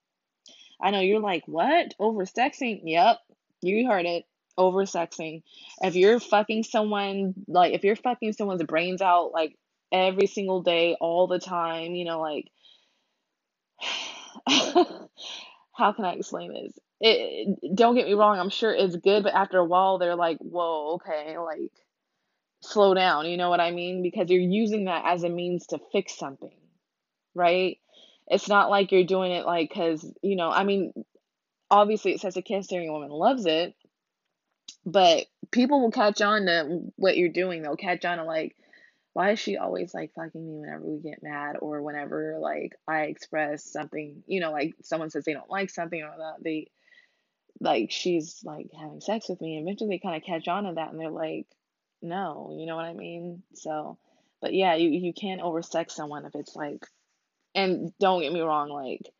[0.81, 1.95] I know you're like, what?
[2.01, 2.83] Oversexing?
[2.85, 3.19] Yep,
[3.63, 4.25] you heard it.
[4.59, 5.43] Oversexing.
[5.83, 9.57] If you're fucking someone, like, if you're fucking someone's brains out, like,
[9.93, 12.51] every single day, all the time, you know, like,
[15.73, 16.79] how can I explain this?
[17.01, 20.17] It, it- don't get me wrong, I'm sure it's good, but after a while, they're
[20.17, 21.73] like, whoa, okay, like,
[22.65, 24.03] slow down, you know what I mean?
[24.03, 26.57] Because you're using that as a means to fix something,
[27.35, 27.79] right?
[28.27, 30.93] It's not like you're doing it like, because, you know, I mean,
[31.71, 33.75] obviously it says a cancerian woman loves it,
[34.87, 37.63] but people will catch on to what you're doing.
[37.63, 38.57] They'll catch on to like,
[39.13, 43.03] why is she always like fucking me whenever we get mad or whenever like I
[43.03, 46.71] express something, you know, like someone says they don't like something or that they
[47.61, 49.59] like she's like having sex with me.
[49.59, 51.47] Eventually they kind of catch on to that and they're like,
[52.05, 53.43] no, you know what I mean?
[53.55, 53.99] So,
[54.41, 56.87] but yeah, you you can't oversex someone if it's like,
[57.55, 59.11] and don't get me wrong, like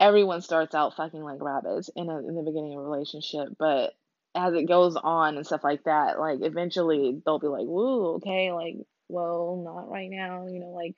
[0.00, 3.94] everyone starts out fucking like rabbits in a, in the beginning of a relationship, but
[4.34, 8.52] as it goes on and stuff like that, like eventually they'll be like, woo, okay,
[8.52, 8.76] like,
[9.08, 10.94] well, not right now, you know, like,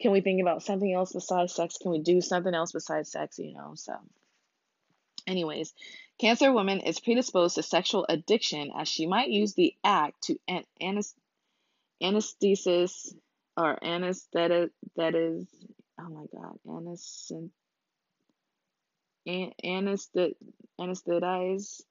[0.00, 1.78] can we think about something else besides sex?
[1.78, 3.72] Can we do something else besides sex, you know?
[3.74, 3.94] So,
[5.30, 5.74] anyways,
[6.20, 10.66] Cancer woman is predisposed to sexual addiction as she might use the act to an-
[10.80, 11.14] anes-
[12.02, 13.14] anesthesis
[13.56, 15.46] or anesthetic that is,
[16.00, 16.58] oh my god,
[19.64, 20.34] anesthet
[20.80, 21.82] anesthetize.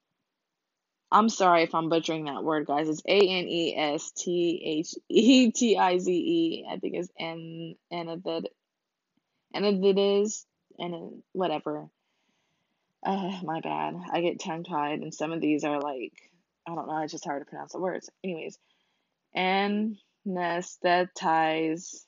[1.12, 2.90] I'm sorry if I'm butchering that word, guys.
[2.90, 6.68] It's A N E S T H E T I Z E.
[6.72, 8.46] I think it's an anesthet
[9.56, 10.46] anesthetize
[10.80, 11.90] and whatever.
[13.04, 13.96] Uh, my bad.
[14.12, 16.14] I get tongue tied, and some of these are like
[16.68, 16.98] I don't know.
[17.00, 18.10] It's just hard to pronounce the words.
[18.24, 18.60] Anyways,
[19.36, 22.06] anesthetize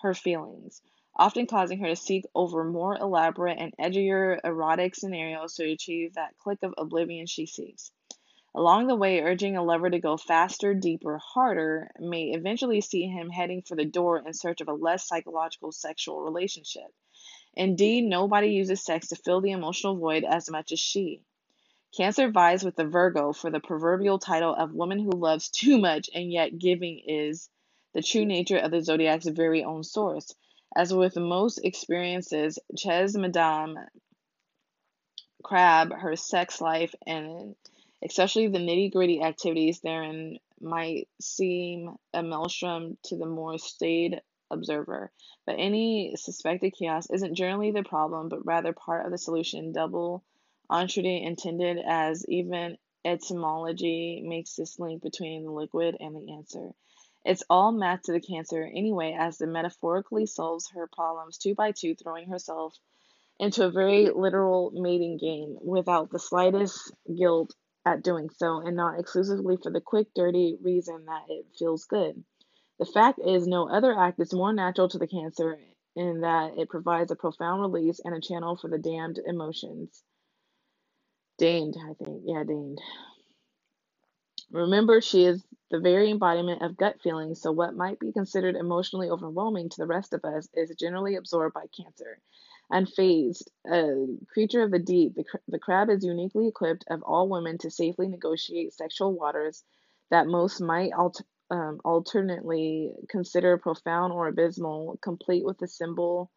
[0.00, 0.82] her feelings,
[1.16, 6.36] often causing her to seek over more elaborate and edgier erotic scenarios to achieve that
[6.38, 7.90] click of oblivion she seeks.
[8.54, 13.30] Along the way, urging a lover to go faster, deeper, harder may eventually see him
[13.30, 16.92] heading for the door in search of a less psychological sexual relationship.
[17.54, 21.22] Indeed, nobody uses sex to fill the emotional void as much as she.
[21.94, 26.08] Cancer vies with the Virgo for the proverbial title of woman who loves too much
[26.14, 27.50] and yet giving is
[27.92, 30.34] the true nature of the zodiac's very own source.
[30.74, 33.78] As with most experiences, Ches Madame
[35.42, 37.54] Crab, her sex life, and
[38.02, 45.10] especially the nitty gritty activities therein might seem a maelstrom to the more staid observer.
[45.46, 49.72] But any suspected chaos isn't generally the problem, but rather part of the solution.
[49.72, 50.22] Double
[50.70, 56.70] entendre intended as even etymology makes this link between the liquid and the answer.
[57.24, 61.72] It's all math to the cancer anyway, as the metaphorically solves her problems two by
[61.72, 62.76] two, throwing herself
[63.38, 68.98] into a very literal mating game without the slightest guilt at doing so, and not
[68.98, 72.22] exclusively for the quick, dirty reason that it feels good.
[72.78, 75.58] The fact is, no other act is more natural to the cancer
[75.94, 80.02] in that it provides a profound release and a channel for the damned emotions.
[81.38, 82.22] Damed, I think.
[82.24, 82.80] Yeah, damed.
[84.50, 89.10] Remember, she is the very embodiment of gut feelings, so what might be considered emotionally
[89.10, 92.18] overwhelming to the rest of us is generally absorbed by Cancer.
[92.70, 97.58] Unfazed, a creature of the deep, the, the crab is uniquely equipped of all women
[97.58, 99.64] to safely negotiate sexual waters
[100.10, 106.30] that most might alter, um, alternately consider profound or abysmal, complete with the symbol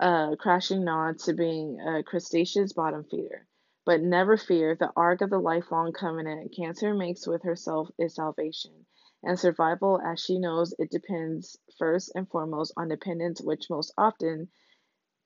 [0.00, 3.46] uh, crashing nod to being a crustaceous bottom feeder.
[3.84, 8.86] But never fear, the ark of the lifelong covenant Cancer makes with herself is salvation.
[9.22, 14.48] And survival, as she knows, it depends first and foremost on dependence, which most often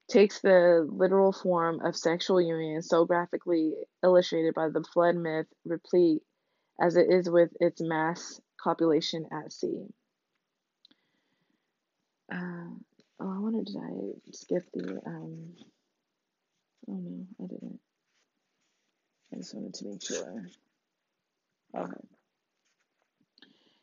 [0.09, 6.23] takes the literal form of sexual union, so graphically illustrated by the flood myth, replete
[6.81, 9.87] as it is with its mass copulation at sea.
[12.33, 12.71] Uh,
[13.21, 15.55] oh, I wanted did I skip the um
[16.89, 17.81] oh no, I didn't.
[19.33, 20.47] I just wanted to make sure.
[21.77, 21.93] Okay.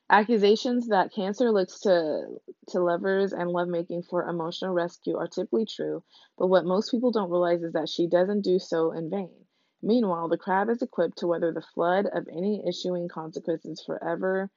[0.09, 6.01] Accusations that cancer looks to to lovers and lovemaking for emotional rescue are typically true,
[6.37, 9.33] but what most people don't realize is that she doesn't do so in vain.
[9.81, 14.49] Meanwhile, the crab is equipped to weather the flood of any issuing consequences forever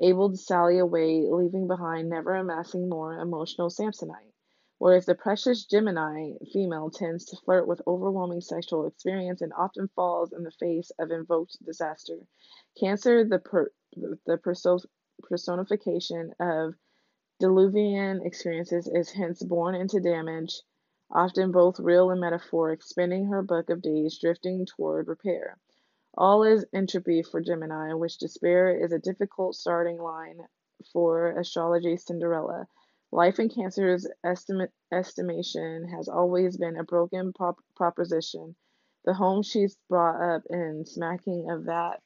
[0.00, 4.32] able to sally away, leaving behind never amassing more emotional Samsonite.
[4.78, 10.32] Whereas the precious Gemini female tends to flirt with overwhelming sexual experience and often falls
[10.32, 12.18] in the face of invoked disaster.
[12.78, 13.72] Cancer, the per,
[14.26, 14.80] the perso-
[15.22, 16.74] personification of
[17.40, 20.60] diluvian experiences, is hence born into damage,
[21.10, 25.58] often both real and metaphoric, spending her book of days drifting toward repair.
[26.18, 30.40] All is entropy for Gemini, which despair is a difficult starting line
[30.90, 32.66] for astrology Cinderella.
[33.12, 38.56] Life in Cancer's estimate, estimation has always been a broken prop, proposition.
[39.04, 42.00] The home she's brought up in smacking of that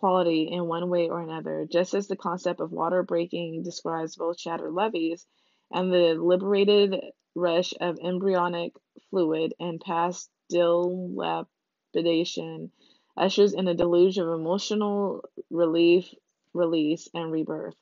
[0.00, 4.40] quality in one way or another, just as the concept of water breaking describes both
[4.40, 5.28] shattered levees
[5.70, 6.96] and the liberated
[7.36, 8.72] rush of embryonic
[9.10, 12.72] fluid and past dilapidation
[13.16, 16.12] ushers in a deluge of emotional relief,
[16.54, 17.76] release, and rebirth.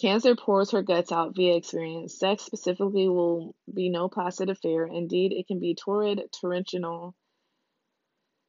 [0.00, 2.18] Cancer pours her guts out via experience.
[2.18, 4.86] Sex specifically will be no placid affair.
[4.86, 7.14] Indeed, it can be torrid, torrential.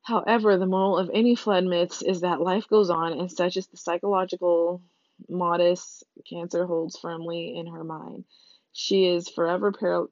[0.03, 3.67] However, the moral of any flood myths is that life goes on, and such is
[3.67, 4.81] the psychological
[5.29, 8.25] modest Cancer holds firmly in her mind.
[8.73, 10.07] She is forever par-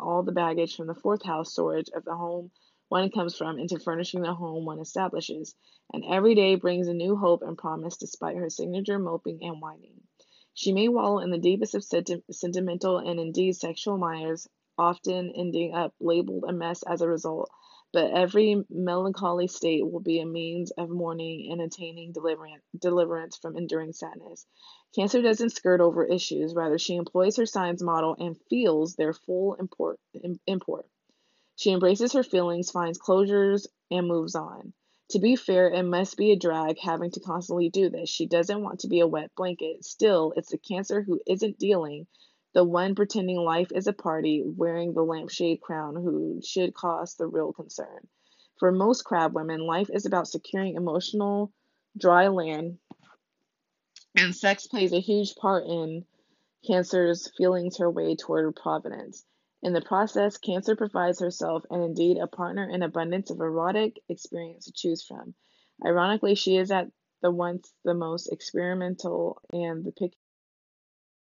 [0.00, 2.50] all the baggage from the fourth house storage of the home
[2.92, 5.54] one comes from into furnishing the home one establishes,
[5.94, 9.98] and every day brings a new hope and promise despite her signature moping and whining.
[10.52, 15.72] She may wallow in the deepest of senti- sentimental and indeed sexual mires, often ending
[15.74, 17.48] up labeled a mess as a result,
[17.94, 23.94] but every melancholy state will be a means of mourning and attaining deliverance from enduring
[23.94, 24.44] sadness.
[24.94, 29.54] Cancer doesn't skirt over issues, rather, she employs her signs model and feels their full
[29.54, 29.98] import.
[30.46, 30.86] import.
[31.62, 34.72] She embraces her feelings, finds closures, and moves on.
[35.10, 38.10] To be fair, it must be a drag having to constantly do this.
[38.10, 39.84] She doesn't want to be a wet blanket.
[39.84, 42.08] Still, it's the cancer who isn't dealing,
[42.52, 47.28] the one pretending life is a party, wearing the lampshade crown, who should cause the
[47.28, 48.08] real concern.
[48.58, 51.52] For most crab women, life is about securing emotional
[51.96, 52.78] dry land,
[54.16, 56.06] and sex plays a huge part in
[56.66, 59.24] Cancer's feelings her way toward providence.
[59.62, 64.64] In the process, Cancer provides herself and indeed a partner an abundance of erotic experience
[64.64, 65.34] to choose from.
[65.84, 66.88] Ironically, she is at
[67.22, 70.18] the once the most experimental and the picky.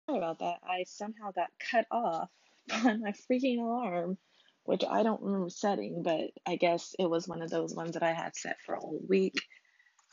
[0.05, 0.59] Sorry about that.
[0.63, 2.29] I somehow got cut off
[2.67, 4.17] by my freaking alarm,
[4.63, 8.03] which I don't remember setting, but I guess it was one of those ones that
[8.03, 9.41] I had set for a whole week.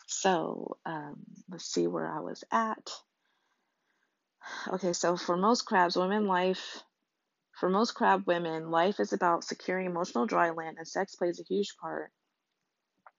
[0.08, 2.90] So um, let's see where I was at.
[4.72, 6.82] Okay, so for most crabs, women life
[7.60, 11.44] for most crab women, life is about securing emotional dry land, and sex plays a
[11.44, 12.10] huge part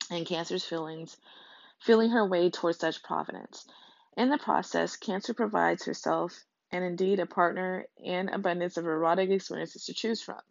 [0.09, 1.15] in Cancer's feelings,
[1.79, 3.67] feeling her way towards such providence.
[4.17, 9.85] In the process, Cancer provides herself and indeed a partner and abundance of erotic experiences
[9.85, 10.41] to choose from.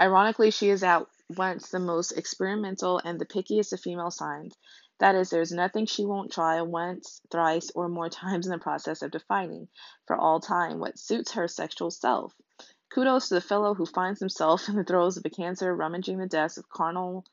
[0.00, 1.06] Ironically, she is at
[1.36, 4.54] once the most experimental and the pickiest of female signs,
[4.98, 8.58] that is, there is nothing she won't try once, thrice, or more times in the
[8.58, 9.68] process of defining,
[10.06, 12.34] for all time, what suits her sexual self.
[12.90, 16.26] Kudos to the fellow who finds himself in the throes of a cancer rummaging the
[16.26, 17.24] depths of carnal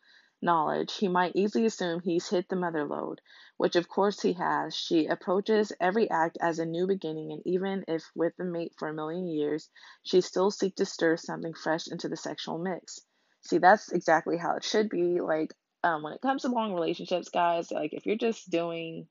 [0.42, 0.96] knowledge.
[0.96, 3.22] He might easily assume he's hit the mother lode,
[3.58, 4.74] which of course he has.
[4.74, 8.88] She approaches every act as a new beginning, and even if with the mate for
[8.88, 9.70] a million years,
[10.02, 13.00] she still seeks to stir something fresh into the sexual mix.
[13.42, 15.22] See, that's exactly how it should be.
[15.22, 15.54] Like,
[15.84, 19.08] um, when it comes to long relationships, guys, like if you're just doing,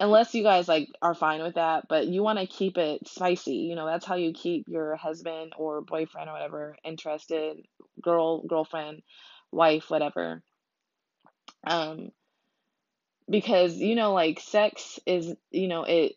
[0.00, 3.56] unless you guys like are fine with that, but you want to keep it spicy,
[3.56, 7.58] you know, that's how you keep your husband or boyfriend or whatever interested,
[8.00, 9.02] girl, girlfriend,
[9.52, 10.42] wife, whatever.
[11.66, 12.10] Um,
[13.28, 16.14] because you know, like sex is, you know, it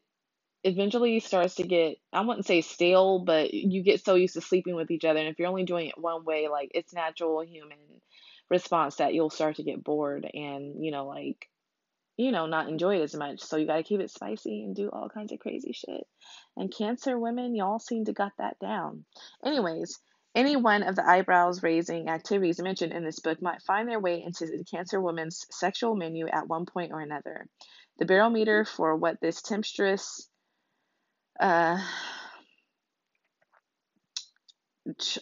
[0.64, 4.76] eventually starts to get I wouldn't say stale, but you get so used to sleeping
[4.76, 7.78] with each other and if you're only doing it one way, like it's natural human
[8.50, 11.48] response that you'll start to get bored and, you know, like
[12.18, 13.42] you know, not enjoy it as much.
[13.42, 16.06] So you got to keep it spicy and do all kinds of crazy shit.
[16.58, 19.06] And cancer women, y'all seem to got that down.
[19.46, 20.00] Anyways,
[20.36, 24.24] any one of the eyebrows raising activities mentioned in this book might find their way
[24.24, 27.48] into the cancer woman's sexual menu at one point or another.
[28.00, 30.28] The barometer for what this tempestuous
[31.40, 31.78] uh,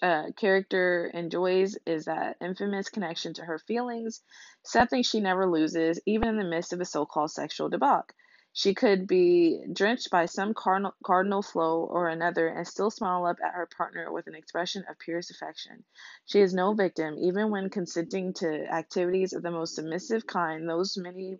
[0.01, 4.21] uh, character enjoys is that infamous connection to her feelings,
[4.63, 8.11] something she never loses, even in the midst of a so called sexual debauch.
[8.53, 13.37] She could be drenched by some cardinal, cardinal flow or another and still smile up
[13.43, 15.83] at her partner with an expression of purest affection.
[16.25, 20.69] She is no victim, even when consenting to activities of the most submissive kind.
[20.69, 21.39] Those many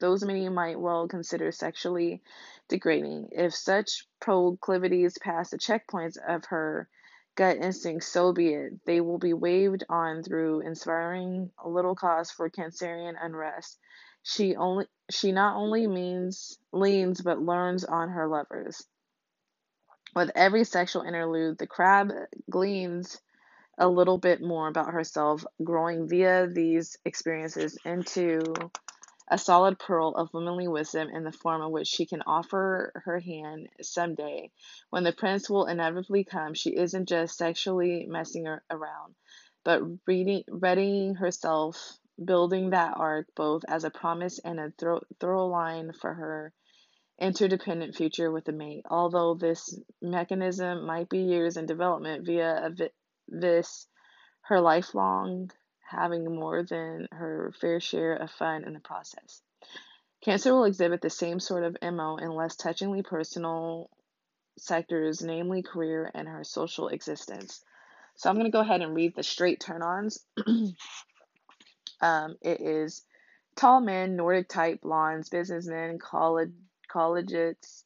[0.00, 2.22] those many might well consider sexually
[2.68, 3.28] degrading.
[3.32, 6.88] If such proclivities pass the checkpoints of her
[7.36, 8.72] gut instincts, so be it.
[8.84, 13.78] They will be waved on through inspiring a little cause for Cancerian unrest.
[14.22, 18.84] She only she not only means leans but learns on her lovers.
[20.14, 22.12] With every sexual interlude, the crab
[22.50, 23.20] gleans
[23.78, 28.54] a little bit more about herself, growing via these experiences into
[29.28, 33.18] a solid pearl of womanly wisdom in the form of which she can offer her
[33.18, 34.50] hand someday.
[34.90, 39.14] When the prince will inevitably come, she isn't just sexually messing around,
[39.64, 45.46] but reading, readying herself, building that arc both as a promise and a throw, throw
[45.46, 46.52] line for her
[47.18, 48.84] interdependent future with a mate.
[48.90, 52.90] Although this mechanism might be years in development via a,
[53.28, 53.86] this
[54.42, 55.50] her lifelong
[55.92, 59.42] having more than her fair share of fun in the process.
[60.22, 63.90] Cancer will exhibit the same sort of MO in less touchingly personal
[64.58, 67.62] sectors, namely career and her social existence.
[68.16, 70.24] So I'm going to go ahead and read the straight turn ons.
[72.00, 73.02] um, it is
[73.56, 76.52] tall men, Nordic type blondes, businessmen, college,
[76.88, 77.84] collegiates,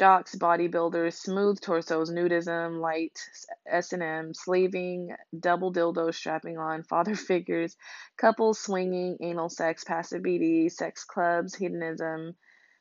[0.00, 3.18] jocks, bodybuilders, smooth torsos, nudism, light
[3.70, 7.76] S&M, slaving, double dildo strapping on, father figures,
[8.16, 12.34] couples swinging, anal sex, passive BD, sex clubs, hedonism,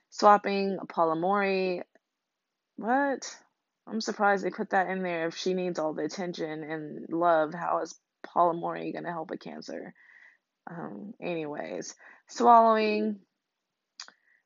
[0.09, 1.82] swapping, polyamory.
[2.78, 3.38] What?
[3.86, 7.53] I'm surprised they put that in there if she needs all the attention and love.
[7.53, 9.93] How is polyamory going to help a cancer?
[10.72, 11.95] Um, anyways,
[12.30, 13.20] swallowing,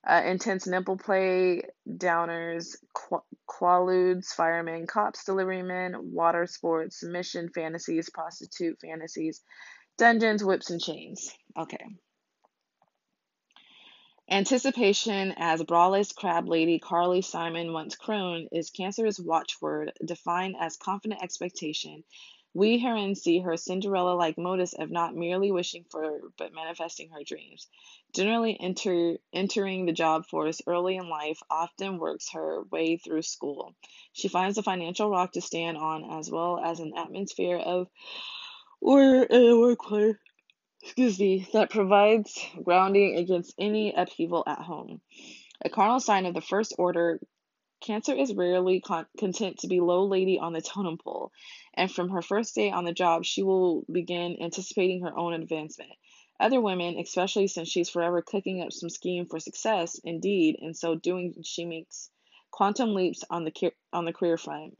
[0.07, 8.77] uh, intense nipple play, downers, qu- quaaludes, firemen, cops, deliverymen, water sports, mission fantasies, prostitute
[8.81, 9.41] fantasies,
[9.97, 11.31] dungeons, whips, and chains.
[11.57, 11.85] Okay.
[14.29, 21.21] Anticipation, as braless crab lady Carly Simon once crooned, is Cancer's watchword, defined as confident
[21.21, 22.03] expectation
[22.53, 27.23] we herein see her Cinderella like modus of not merely wishing for but manifesting her
[27.25, 27.67] dreams.
[28.13, 33.73] Generally enter, entering the job force early in life often works her way through school.
[34.13, 37.87] She finds a financial rock to stand on as well as an atmosphere of
[38.81, 40.15] order in the uh, workplace
[40.83, 44.99] excuse me, that provides grounding against any upheaval at home.
[45.63, 47.19] A cardinal sign of the first order
[47.83, 51.33] Cancer is rarely con- content to be low lady on the totem pole,
[51.73, 55.91] and from her first day on the job, she will begin anticipating her own advancement.
[56.39, 60.95] Other women, especially since she's forever cooking up some scheme for success, indeed, in so
[60.95, 62.09] doing, she makes
[62.51, 64.77] quantum leaps on the on the career front.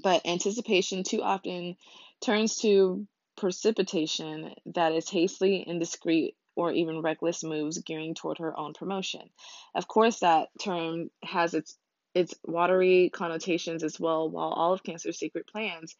[0.00, 1.76] But anticipation too often
[2.20, 8.74] turns to precipitation that is hastily indiscreet or even reckless moves gearing toward her own
[8.74, 9.30] promotion.
[9.74, 11.76] Of course, that term has its
[12.14, 15.96] its watery connotations as well, while all of Cancer's secret plans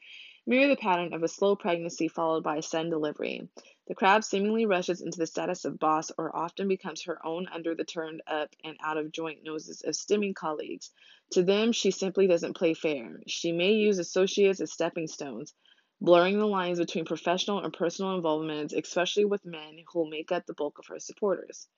[0.46, 3.46] mirror the pattern of a slow pregnancy followed by a sudden delivery.
[3.86, 7.74] The crab seemingly rushes into the status of boss or often becomes her own under
[7.74, 10.90] the turned up and out of joint noses of stimming colleagues.
[11.32, 13.20] To them, she simply doesn't play fair.
[13.26, 15.52] She may use associates as stepping stones,
[16.00, 20.54] blurring the lines between professional and personal involvements, especially with men who make up the
[20.54, 21.68] bulk of her supporters.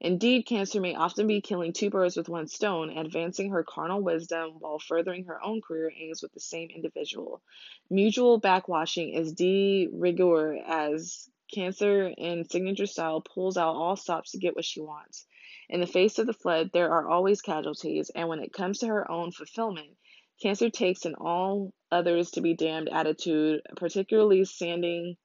[0.00, 4.56] Indeed, Cancer may often be killing two birds with one stone, advancing her carnal wisdom
[4.58, 7.40] while furthering her own career aims with the same individual.
[7.88, 14.38] Mutual backwashing is de rigueur as Cancer in signature style pulls out all stops to
[14.38, 15.26] get what she wants.
[15.68, 18.88] In the face of the flood, there are always casualties, and when it comes to
[18.88, 19.96] her own fulfillment,
[20.42, 25.16] Cancer takes an all others to be damned attitude, particularly sanding,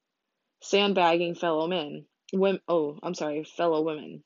[0.61, 2.05] sandbagging fellow men.
[2.67, 4.23] Oh, I'm sorry, fellow women.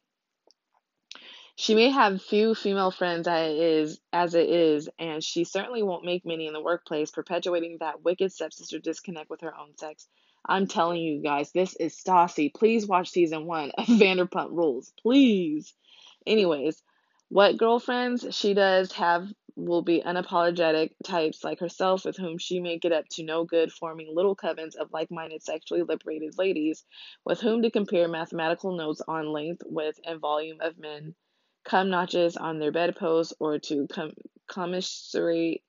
[1.58, 5.84] She may have few female friends as it is, as it is, and she certainly
[5.84, 10.06] won't make many in the workplace, perpetuating that wicked stepsister disconnect with her own sex.
[10.46, 12.54] I'm telling you guys, this is Stassi.
[12.54, 14.92] Please watch season one of Vanderpump Rules.
[15.02, 15.74] Please.
[16.28, 16.84] Anyways,
[17.30, 22.78] what girlfriends she does have will be unapologetic types like herself with whom she may
[22.78, 26.84] get up to no good, forming little covens of like minded, sexually liberated ladies
[27.24, 31.16] with whom to compare mathematical notes on length, width, and volume of men
[31.66, 34.14] cum notches on their bedposts or to com-
[34.48, 35.64] commiserate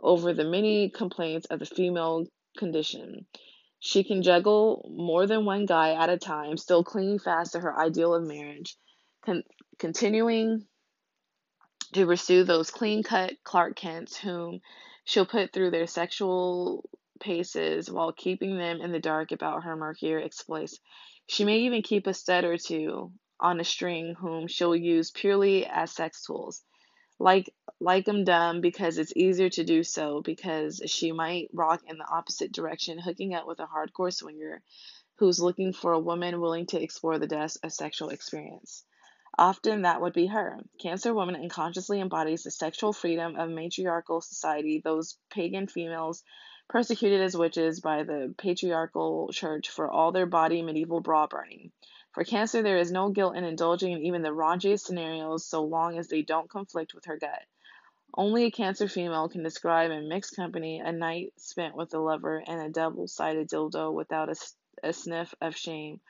[0.00, 2.26] over the many complaints of the female
[2.56, 3.26] condition.
[3.78, 7.78] She can juggle more than one guy at a time, still clinging fast to her
[7.78, 8.76] ideal of marriage,
[9.24, 9.44] con-
[9.78, 10.66] continuing
[11.92, 14.60] to pursue those clean cut Clark Kents whom
[15.04, 16.88] she'll put through their sexual
[17.20, 20.78] paces while keeping them in the dark about her murkier exploits.
[21.28, 25.66] She may even keep a stud or two on a string whom she'll use purely
[25.66, 26.62] as sex tools.
[27.18, 31.98] Like like I'm dumb because it's easier to do so because she might rock in
[31.98, 34.62] the opposite direction, hooking up with a hardcore swinger
[35.16, 38.84] who's looking for a woman willing to explore the depths of sexual experience.
[39.38, 40.60] Often that would be her.
[40.80, 46.22] Cancer woman unconsciously embodies the sexual freedom of matriarchal society, those pagan females
[46.68, 51.70] persecuted as witches by the patriarchal church for all their body medieval bra burning.
[52.16, 55.98] For Cancer, there is no guilt in indulging in even the raunchiest scenarios so long
[55.98, 57.42] as they don't conflict with her gut.
[58.16, 62.42] Only a Cancer female can describe in mixed company a night spent with a lover
[62.46, 64.36] and a double sided dildo without a,
[64.82, 66.00] a sniff of shame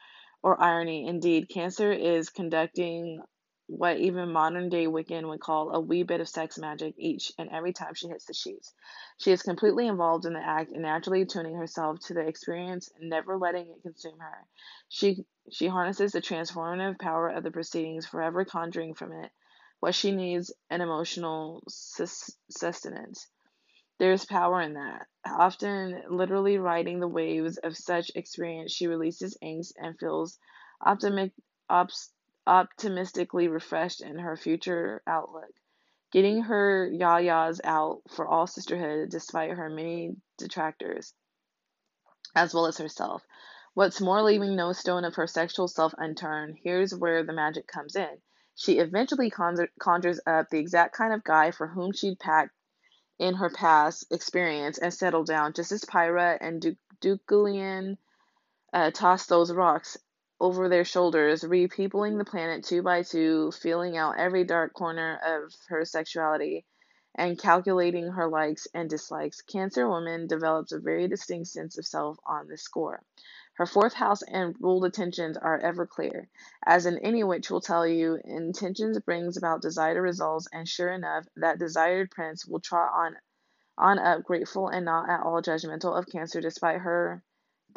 [0.45, 1.09] or irony.
[1.09, 3.21] Indeed, Cancer is conducting
[3.67, 7.51] what even modern day Wiccan would call a wee bit of sex magic each and
[7.51, 8.73] every time she hits the sheets.
[9.19, 13.11] She is completely involved in the act and naturally tuning herself to the experience and
[13.11, 14.47] never letting it consume her.
[14.89, 19.31] She she harnesses the transformative power of the proceedings, forever conjuring from it
[19.81, 23.27] what she needs an emotional sustenance.
[23.99, 25.07] There's power in that.
[25.27, 30.39] Often, literally riding the waves of such experience, she releases angst and feels
[30.85, 31.33] optimic,
[31.69, 32.13] ops,
[32.47, 35.51] optimistically refreshed in her future outlook.
[36.13, 41.13] Getting her yayas out for all sisterhood despite her many detractors,
[42.35, 43.23] as well as herself.
[43.75, 47.97] What's more, leaving no stone of her sexual self unturned, here's where the magic comes
[47.97, 48.23] in.
[48.55, 52.53] She eventually conjures up the exact kind of guy for whom she'd packed
[53.19, 57.97] in her past experience and settled down, just as Pyrrha and du-
[58.73, 59.99] uh, tossed those rocks
[60.41, 65.55] over their shoulders, repeopling the planet two by two, feeling out every dark corner of
[65.69, 66.65] her sexuality
[67.15, 69.41] and calculating her likes and dislikes.
[69.41, 73.03] Cancer woman develops a very distinct sense of self on this score.
[73.55, 76.29] Her fourth house and ruled attentions are ever clear.
[76.67, 81.27] As in any witch will tell you, intentions brings about desired results, and sure enough,
[81.37, 83.17] that desired prince will trot on
[83.79, 87.23] on up, grateful and not at all judgmental of Cancer, despite her,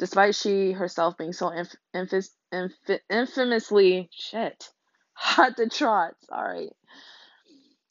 [0.00, 4.68] despite she herself being so inf- inf- inf- infamously shit
[5.14, 6.14] hot to trot.
[6.24, 6.70] Sorry.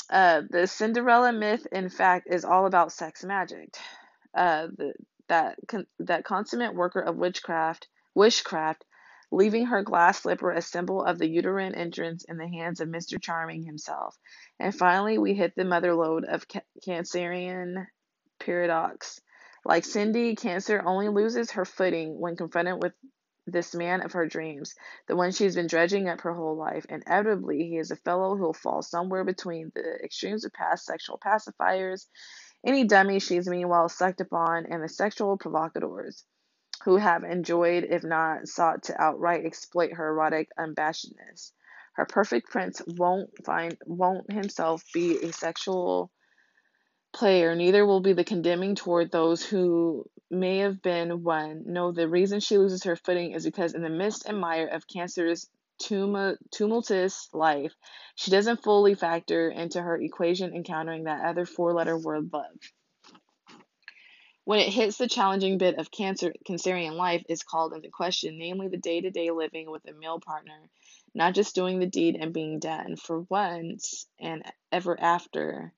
[0.09, 3.77] Uh, the Cinderella myth, in fact, is all about sex magic.
[4.35, 4.93] Uh, the
[5.27, 7.87] that con- that consummate worker of witchcraft,
[8.17, 8.81] wishcraft,
[9.31, 13.21] leaving her glass slipper a symbol of the uterine entrance in the hands of Mr.
[13.21, 14.17] Charming himself.
[14.59, 17.85] And finally, we hit the mother lode of ca- Cancerian
[18.39, 19.21] paradox.
[19.69, 22.93] Like Cindy, Cancer only loses her footing when confronted with
[23.45, 24.73] this man of her dreams,
[25.07, 26.87] the one she's been dredging up her whole life.
[26.89, 32.07] Inevitably, he is a fellow who'll fall somewhere between the extremes of past sexual pacifiers
[32.63, 36.25] any dummy she's meanwhile sucked upon, and the sexual provocateurs
[36.83, 41.51] who have enjoyed, if not sought to outright exploit her erotic unabashedness.
[41.93, 46.11] Her perfect prince won't find won't himself be a sexual
[47.13, 51.63] player, neither will be the condemning toward those who may have been one.
[51.65, 54.87] No, the reason she loses her footing is because in the mist and mire of
[54.87, 55.47] Cancer's
[55.79, 57.73] tumultuous life,
[58.15, 62.57] she doesn't fully factor into her equation encountering that other four letter word love.
[64.43, 68.67] When it hits the challenging bit of cancer cancerian life is called into question, namely
[68.67, 70.69] the day to day living with a male partner,
[71.13, 72.95] not just doing the deed and being done.
[72.95, 75.73] For once and ever after,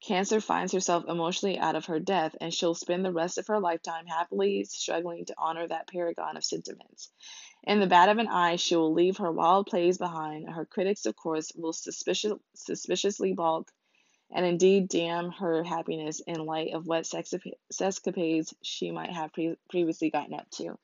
[0.00, 3.58] Cancer finds herself emotionally out of her death, and she'll spend the rest of her
[3.58, 7.10] lifetime happily struggling to honor that paragon of sentiments.
[7.64, 10.48] In the bat of an eye, she will leave her wild plays behind.
[10.48, 13.72] Her critics, of course, will suspicious, suspiciously balk
[14.30, 20.10] and indeed damn her happiness in light of what sexcapades she might have pre- previously
[20.10, 20.78] gotten up to.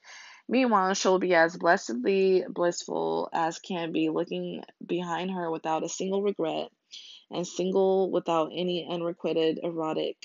[0.48, 6.22] Meanwhile, she'll be as blessedly blissful as can be, looking behind her without a single
[6.22, 6.70] regret
[7.30, 10.16] and single without any unrequited erotic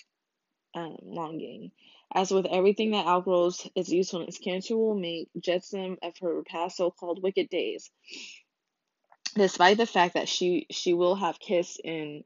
[0.75, 1.71] um, longing.
[2.13, 7.21] As with everything that outgrows its usefulness, Cancer will make jetsam of her past so-called
[7.21, 7.89] wicked days.
[9.35, 12.23] Despite the fact that she she will have kissed in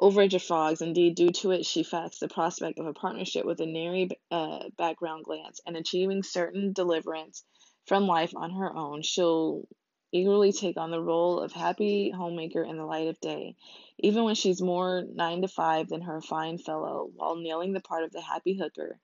[0.00, 3.60] overage of frogs, indeed, due to it, she facts the prospect of a partnership with
[3.60, 7.44] a nary uh, background glance and achieving certain deliverance
[7.86, 9.02] from life on her own.
[9.02, 9.66] She'll
[10.14, 13.56] eagerly take on the role of happy homemaker in the light of day,
[13.98, 18.04] even when she's more nine to five than her fine fellow, while nailing the part
[18.04, 19.00] of the happy hooker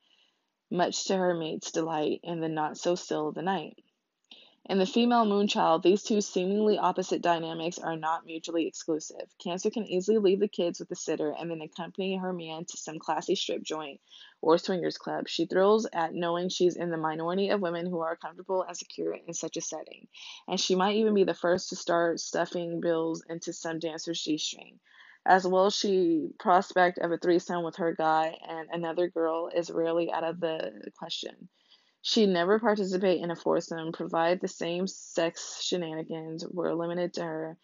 [0.70, 3.76] much to her mate's delight in the not so still of the night.
[4.66, 9.34] In the female moonchild, these two seemingly opposite dynamics are not mutually exclusive.
[9.38, 12.76] Cancer can easily leave the kids with the sitter and then accompany her man to
[12.76, 14.00] some classy strip joint
[14.42, 15.28] or swingers club.
[15.28, 19.14] She thrills at knowing she's in the minority of women who are comfortable and secure
[19.14, 20.06] in such a setting,
[20.46, 24.36] and she might even be the first to start stuffing bills into some dancer's G
[24.36, 24.78] string.
[25.26, 30.12] As well, she prospect of a threesome with her guy and another girl is rarely
[30.12, 31.48] out of the question.
[32.02, 37.58] She never participate in a foursome, provided the same sex shenanigans were limited to her,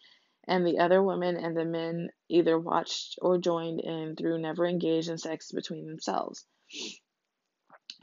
[0.47, 5.09] and the other women and the men either watched or joined in through never engaged
[5.09, 6.45] in sex between themselves.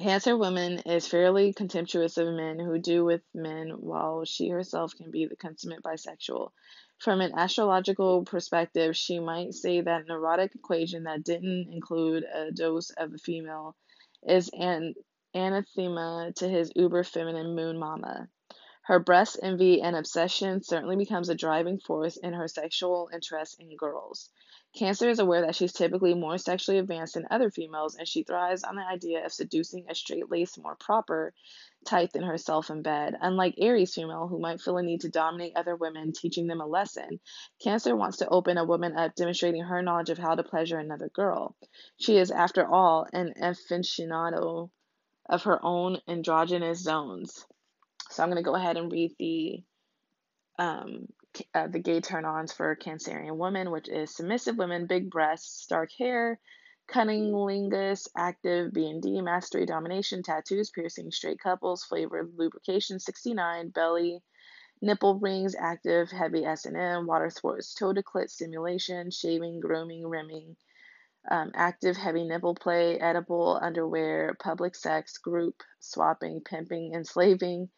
[0.01, 5.13] Cancer woman is fairly contemptuous of men who do with men, while she herself can
[5.13, 6.51] be the consummate bisexual.
[6.99, 12.51] From an astrological perspective, she might say that an erotic equation that didn't include a
[12.51, 13.77] dose of the female
[14.27, 14.95] is an
[15.35, 18.29] anathema to his uber feminine moon mama.
[18.87, 23.75] Her breast envy and obsession certainly becomes a driving force in her sexual interest in
[23.77, 24.29] girls.
[24.75, 28.63] Cancer is aware that she's typically more sexually advanced than other females, and she thrives
[28.63, 31.33] on the idea of seducing a straight laced, more proper
[31.87, 33.17] type than herself in bed.
[33.21, 36.67] Unlike Aries female, who might feel a need to dominate other women, teaching them a
[36.67, 37.21] lesson,
[37.63, 41.09] Cancer wants to open a woman up, demonstrating her knowledge of how to pleasure another
[41.09, 41.57] girl.
[41.97, 44.71] She is, after all, an aficionado
[45.29, 47.47] of her own androgynous zones.
[48.11, 49.63] So I'm going to go ahead and read the
[50.59, 51.09] um,
[51.53, 56.39] uh, the gay turn-ons for Cancerian women, which is submissive women, big breasts, dark hair,
[56.87, 64.23] cunning, lingus, active, B&D, mastery, domination, tattoos, piercing, straight couples, flavored lubrication, 69, belly,
[64.81, 70.57] nipple rings, active, heavy S&M, water sports, toe to clit stimulation, shaving, grooming, rimming,
[71.31, 77.69] um, active, heavy nipple play, edible, underwear, public sex, group, swapping, pimping, enslaving,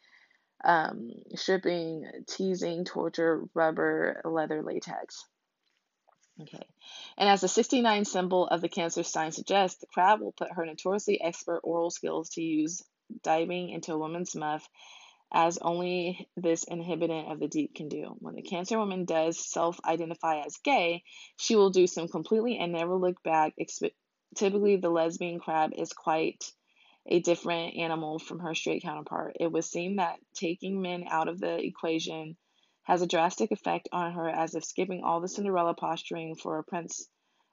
[0.64, 5.24] um, stripping, teasing, torture, rubber, leather, latex.
[6.42, 6.66] Okay.
[7.16, 10.66] And as the 69 symbol of the Cancer sign suggests, the crab will put her
[10.66, 12.82] notoriously expert oral skills to use
[13.22, 14.68] diving into a woman's muff
[15.32, 18.16] as only this inhibitant of the deep can do.
[18.18, 21.02] When the Cancer woman does self identify as gay,
[21.36, 23.54] she will do so completely and never look back.
[24.34, 26.52] Typically, the lesbian crab is quite
[27.06, 29.36] a different animal from her straight counterpart.
[29.38, 32.36] It would seem that taking men out of the equation
[32.82, 36.64] has a drastic effect on her, as if skipping all the Cinderella posturing for a
[36.64, 37.08] prince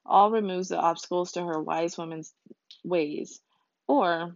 [0.05, 2.33] all removes the obstacles to her wise woman's
[2.83, 3.41] ways.
[3.87, 4.35] Or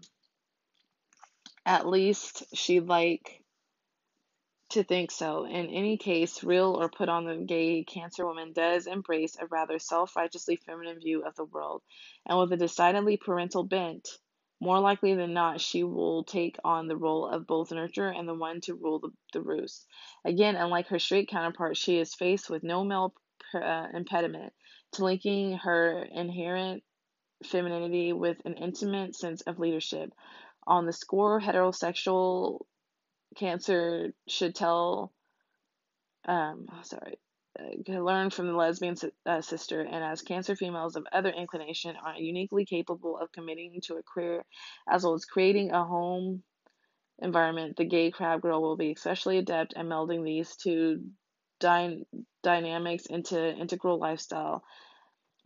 [1.68, 3.43] at least she'd like
[4.72, 5.45] to think so.
[5.45, 9.78] In any case, real or put on the gay Cancer woman does embrace a rather
[9.78, 11.84] self righteously feminine view of the world,
[12.26, 14.07] and with a decidedly parental bent
[14.59, 18.34] more likely than not, she will take on the role of both nurturer and the
[18.34, 19.86] one to rule the, the roost.
[20.26, 23.13] Again, unlike her straight counterpart, she is faced with no male
[23.53, 24.53] uh, impediment
[24.93, 26.84] to linking her inherent
[27.45, 30.11] femininity with an intimate sense of leadership.
[30.68, 32.59] On the score, heterosexual
[33.38, 35.13] cancer should tell,
[36.26, 37.20] um, oh, sorry,
[37.86, 38.95] can learn from the lesbian
[39.26, 43.95] uh, sister, and as cancer females of other inclination are uniquely capable of committing to
[43.95, 44.43] a career
[44.88, 46.43] as well as creating a home
[47.20, 51.01] environment, the gay crab girl will be especially adept at melding these two
[51.59, 52.05] dy-
[52.43, 54.63] dynamics into integral lifestyle.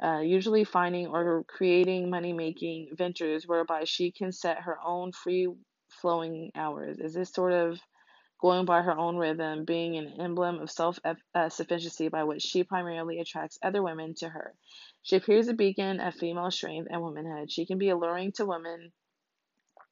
[0.04, 5.48] Uh, usually finding or creating money making ventures whereby she can set her own free
[5.90, 6.98] flowing hours.
[7.00, 7.80] Is this sort of
[8.42, 12.64] going by her own rhythm, being an emblem of self uh, sufficiency by which she
[12.64, 14.56] primarily attracts other women to her.
[15.04, 17.52] She appears a beacon of female strength and womanhood.
[17.52, 18.92] She can be alluring to women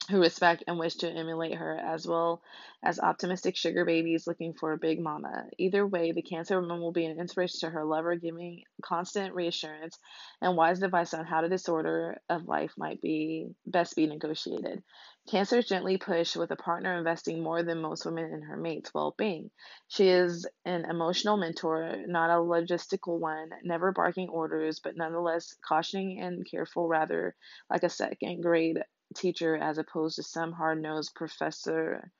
[0.09, 2.41] who respect and wish to emulate her, as well
[2.81, 5.45] as optimistic sugar babies looking for a big mama.
[5.57, 9.99] Either way, the Cancer woman will be an inspiration to her lover, giving constant reassurance
[10.41, 14.81] and wise advice on how the disorder of life might be best be negotiated.
[15.29, 18.91] Cancer is gently pushed with a partner investing more than most women in her mate's
[18.93, 19.51] well being.
[19.89, 26.19] She is an emotional mentor, not a logistical one, never barking orders, but nonetheless cautioning
[26.19, 27.35] and careful, rather
[27.69, 28.79] like a second grade
[29.15, 32.11] teacher as opposed to some hard nosed professor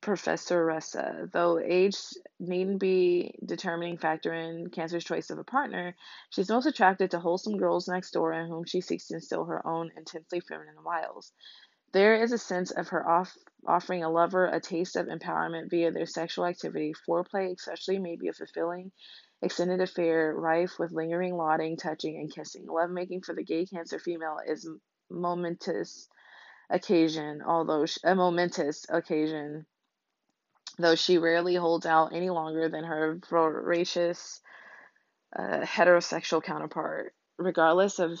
[0.00, 1.30] professoressa.
[1.30, 1.96] Though age
[2.38, 5.94] needn't be determining factor in Cancer's choice of a partner,
[6.30, 9.66] she's most attracted to wholesome girls next door in whom she seeks to instill her
[9.66, 11.32] own intensely feminine wiles.
[11.92, 13.36] There is a sense of her off,
[13.66, 16.94] offering a lover a taste of empowerment via their sexual activity.
[17.06, 18.92] Foreplay, especially, may be a fulfilling,
[19.42, 22.66] extended affair rife with lingering lauding, touching, and kissing.
[22.66, 24.68] Lovemaking for the gay Cancer female is
[25.10, 26.08] momentous
[26.70, 29.66] occasion, although a momentous occasion,
[30.78, 34.40] though she rarely holds out any longer than her voracious
[35.36, 37.12] uh, heterosexual counterpart.
[37.38, 38.20] Regardless of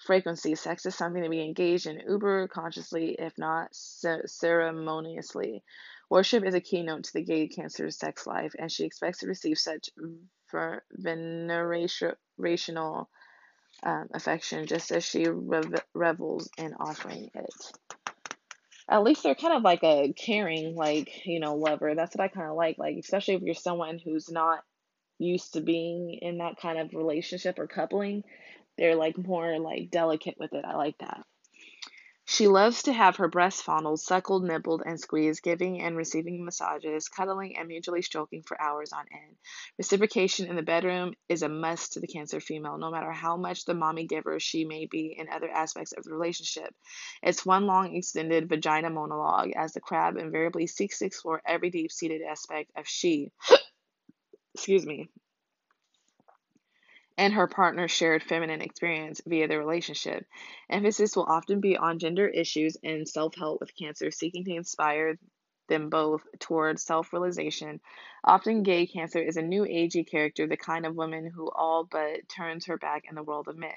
[0.00, 5.62] frequency, sex is something to be engaged in uber consciously, if not ceremoniously.
[6.10, 9.58] Worship is a keynote to the gay cancer sex life, and she expects to receive
[9.58, 9.88] such
[10.52, 13.06] venerational
[13.82, 17.54] um, affection just as she rev- revels in offering it.
[18.88, 21.94] At least they're kind of like a caring, like, you know, lover.
[21.94, 22.78] That's what I kind of like.
[22.78, 24.60] Like, especially if you're someone who's not
[25.18, 28.22] used to being in that kind of relationship or coupling
[28.76, 30.64] they're like more like delicate with it.
[30.64, 31.24] I like that.
[32.28, 37.08] She loves to have her breasts fondled, suckled, nibbled, and squeezed, giving and receiving massages,
[37.08, 39.36] cuddling, and mutually stroking for hours on end.
[39.78, 43.64] Reciprocation in the bedroom is a must to the Cancer female, no matter how much
[43.64, 46.74] the mommy giver she may be in other aspects of the relationship.
[47.22, 51.92] It's one long extended vagina monologue, as the crab invariably seeks to explore every deep
[51.92, 53.30] seated aspect of she.
[54.54, 55.08] excuse me,
[57.18, 60.26] and her partner's shared feminine experience via the relationship.
[60.68, 65.18] Emphasis will often be on gender issues and self help with Cancer, seeking to inspire
[65.68, 67.80] them both toward self realization.
[68.24, 72.28] Often, gay Cancer is a new agey character, the kind of woman who all but
[72.28, 73.76] turns her back in the world of men.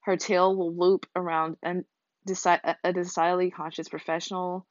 [0.00, 1.84] Her tale will loop around a
[2.26, 4.66] decidedly conscious professional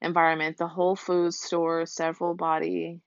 [0.00, 3.02] environment, the Whole Foods store, several body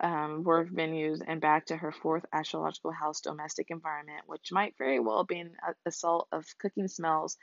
[0.00, 5.00] um, work venues and back to her fourth astrological house domestic environment, which might very
[5.00, 5.52] well be an
[5.86, 7.36] assault of cooking smells,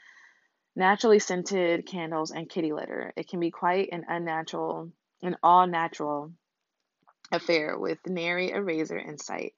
[0.75, 3.13] naturally scented candles, and kitty litter.
[3.15, 4.91] It can be quite an unnatural,
[5.21, 6.31] an all natural
[7.31, 9.53] affair with nary a razor in sight.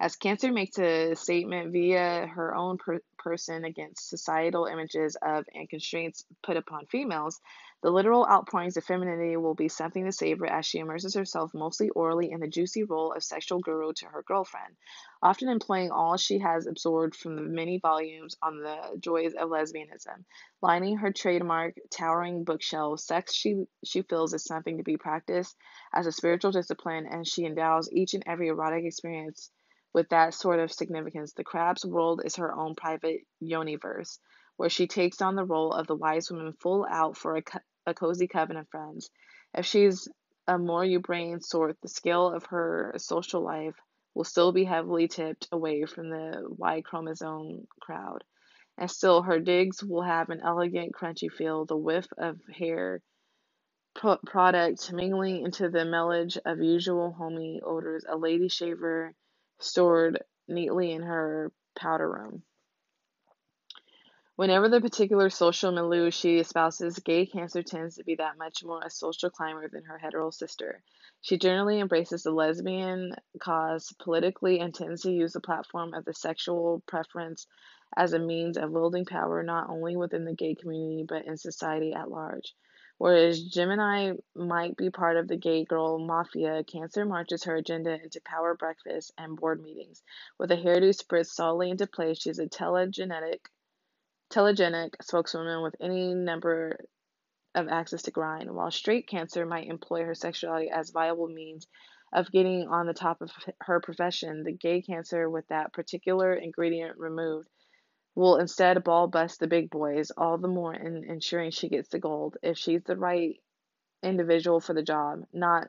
[0.00, 5.70] As Cancer makes a statement via her own per- person against societal images of and
[5.70, 7.40] constraints put upon females,
[7.84, 11.90] the literal outpourings of femininity will be something to savor as she immerses herself mostly
[11.90, 14.74] orally in the juicy role of sexual guru to her girlfriend,
[15.22, 20.24] often employing all she has absorbed from the many volumes on the joys of lesbianism.
[20.62, 25.54] Lining her trademark towering bookshelf, sex she, she feels is something to be practiced
[25.92, 29.50] as a spiritual discipline, and she endows each and every erotic experience
[29.92, 31.34] with that sort of significance.
[31.34, 34.18] The crab's world is her own private yoniverse,
[34.56, 37.42] where she takes on the role of the wise woman full out for a,
[37.86, 39.10] a cozy coven of friends.
[39.54, 40.08] If she's
[40.46, 43.76] a more you brain sort, the scale of her social life
[44.14, 48.24] will still be heavily tipped away from the Y chromosome crowd.
[48.76, 53.00] And still, her digs will have an elegant, crunchy feel, the whiff of hair
[53.94, 59.14] pro- product mingling into the mellage of usual homey odors, a lady shaver
[59.60, 62.42] stored neatly in her powder room.
[64.36, 68.82] Whenever the particular social milieu she espouses, gay Cancer tends to be that much more
[68.82, 70.82] a social climber than her hetero sister.
[71.20, 76.14] She generally embraces the lesbian cause politically and tends to use the platform of the
[76.14, 77.46] sexual preference
[77.96, 81.92] as a means of wielding power not only within the gay community but in society
[81.92, 82.56] at large.
[82.98, 88.20] Whereas Gemini might be part of the gay girl mafia, Cancer marches her agenda into
[88.24, 90.02] power breakfasts and board meetings.
[90.38, 93.46] With a hairdo spritzed solidly into place, she's a telegenetic
[94.34, 96.78] telegenic spokeswoman with any number
[97.54, 101.66] of access to grind, while straight cancer might employ her sexuality as viable means
[102.12, 103.30] of getting on the top of
[103.60, 107.48] her profession, the gay cancer with that particular ingredient removed
[108.16, 111.98] will instead ball bust the big boys all the more in ensuring she gets the
[111.98, 113.36] gold if she's the right
[114.02, 115.68] individual for the job, not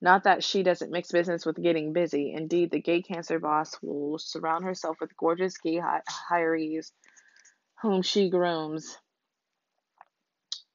[0.00, 2.32] not that she doesn't mix business with getting busy.
[2.32, 6.90] Indeed, the gay cancer boss will surround herself with gorgeous gay hi- hirees
[7.82, 8.96] whom she grooms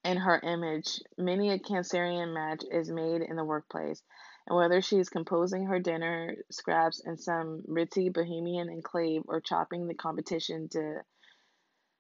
[0.04, 1.00] in her image.
[1.18, 4.02] Many a Cancerian match is made in the workplace,
[4.46, 9.88] and whether she is composing her dinner scraps in some ritzy bohemian enclave or chopping
[9.88, 11.02] the competition to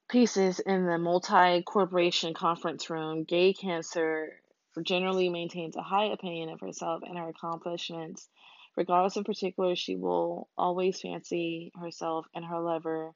[0.10, 4.42] pieces in the multi corporation conference room, gay Cancer
[4.84, 8.30] generally maintains a high opinion of herself and her accomplishments.
[8.76, 13.14] Regardless of particulars, she will always fancy herself and her lover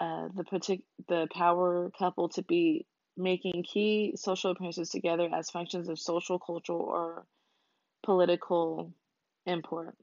[0.00, 2.86] uh, the partic- the power couple to be
[3.16, 7.26] making key social appearances together as functions of social, cultural, or
[8.04, 8.92] political
[9.46, 9.96] import.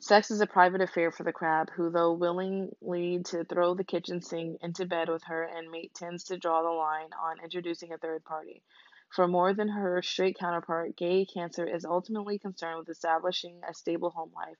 [0.00, 4.20] Sex is a private affair for the crab, who, though willingly to throw the kitchen
[4.20, 7.98] sink into bed with her and mate, tends to draw the line on introducing a
[7.98, 8.64] third party.
[9.10, 14.10] For more than her straight counterpart, gay Cancer is ultimately concerned with establishing a stable
[14.10, 14.56] home life.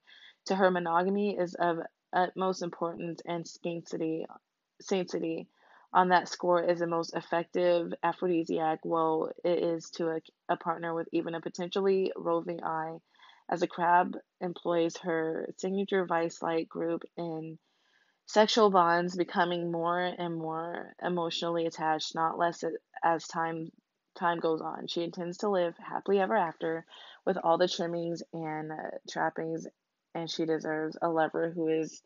[0.47, 1.79] To her, monogamy is of
[2.13, 4.27] utmost importance and sanctity,
[4.81, 5.49] sanctity
[5.93, 10.95] on that score is the most effective aphrodisiac, while it is to a, a partner
[10.95, 12.97] with even a potentially roving eye,
[13.51, 17.59] as a crab employs her signature vice-like group in
[18.27, 22.65] sexual bonds, becoming more and more emotionally attached, not less
[23.03, 23.71] as time
[24.15, 24.87] time goes on.
[24.87, 26.87] She intends to live happily ever after,
[27.27, 28.77] with all the trimmings and uh,
[29.11, 29.67] trappings
[30.15, 32.03] and she deserves a lover who is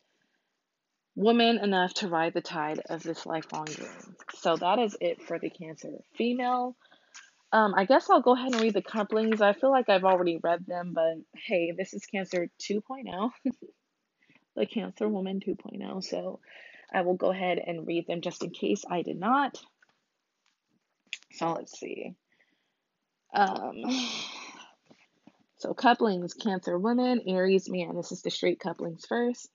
[1.15, 4.15] woman enough to ride the tide of this lifelong dream.
[4.35, 6.75] So that is it for the Cancer female.
[7.51, 9.41] Um, I guess I'll go ahead and read the couplings.
[9.41, 13.31] I feel like I've already read them, but hey, this is Cancer 2.0,
[14.55, 16.03] the Cancer Woman 2.0.
[16.03, 16.39] So
[16.93, 19.57] I will go ahead and read them just in case I did not.
[21.33, 22.15] So let's see.
[23.33, 23.83] Um,
[25.57, 27.95] so couplings, Cancer woman, Aries man.
[27.95, 29.49] This is the straight couplings first.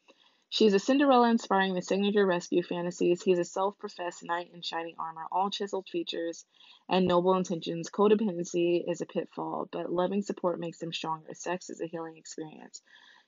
[0.48, 3.22] She's a Cinderella inspiring the signature rescue fantasies.
[3.22, 6.44] He's a self professed knight in shining armor, all chiseled features
[6.88, 7.88] and noble intentions.
[7.88, 11.34] Codependency is a pitfall, but loving support makes him stronger.
[11.34, 12.82] Sex is a healing experience.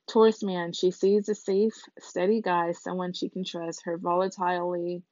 [0.07, 3.83] Taurus man, she sees a safe, steady guy, someone she can trust.
[3.85, 5.05] Her volatility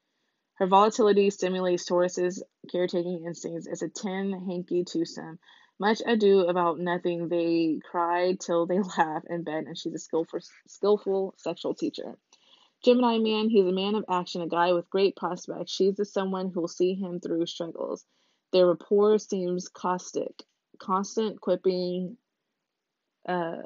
[0.57, 5.39] her volatility stimulates Taurus's caretaking instincts as a 10 hanky twosome.
[5.83, 7.27] Much ado about nothing.
[7.27, 12.17] They cry till they laugh in bed, and she's a skillful, skillful sexual teacher.
[12.85, 15.73] Gemini man, he's a man of action, a guy with great prospects.
[15.73, 18.05] She's the someone who'll see him through struggles.
[18.53, 20.45] Their rapport seems caustic.
[20.79, 22.17] Constant quipping
[23.29, 23.63] uh,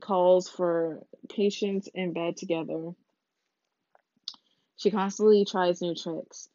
[0.00, 2.90] calls for patience in bed together.
[4.74, 6.48] She constantly tries new tricks.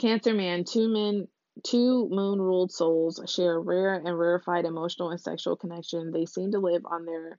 [0.00, 1.28] Cancer man, two men
[1.64, 6.10] two moon ruled souls share a rare and rarefied emotional and sexual connection.
[6.10, 7.38] They seem to live on their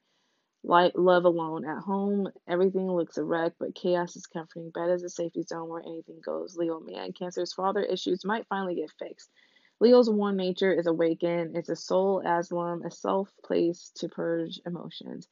[0.64, 1.66] light love alone.
[1.66, 4.72] At home, everything looks a wreck, but chaos is comforting.
[4.72, 6.58] Bed is a safety zone where anything goes.
[6.58, 9.32] Leo man, Cancer's father issues might finally get fixed.
[9.80, 11.56] Leo's warm nature is awakened.
[11.56, 15.28] It's a soul asylum, a self place to purge emotions.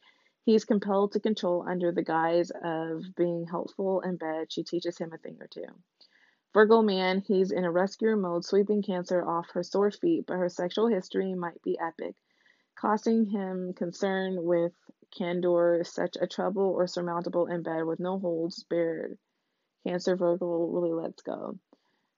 [0.45, 4.47] He is compelled to control under the guise of being helpful in bed.
[4.49, 5.65] She teaches him a thing or two.
[6.57, 10.49] Virgo man, he's in a rescue mode, sweeping Cancer off her sore feet, but her
[10.49, 12.15] sexual history might be epic,
[12.75, 14.73] costing him concern with
[15.15, 19.19] candor, such a trouble or surmountable in bed with no holds barred.
[19.85, 21.59] Cancer Virgo really lets go.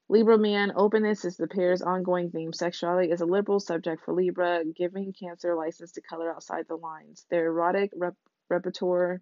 [0.07, 2.53] Libra man, openness is the pair's ongoing theme.
[2.53, 7.25] Sexuality is a liberal subject for Libra, giving Cancer license to color outside the lines.
[7.29, 8.15] Their erotic rep-
[8.49, 9.21] repertoire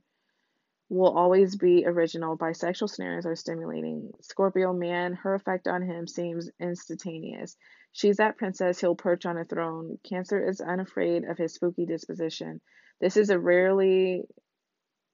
[0.90, 2.38] will always be original.
[2.38, 4.12] Bisexual scenarios are stimulating.
[4.22, 7.58] Scorpio man, her effect on him seems instantaneous.
[7.92, 9.98] She's that princess he'll perch on a throne.
[10.08, 12.62] Cancer is unafraid of his spooky disposition.
[13.02, 14.24] This is a rarely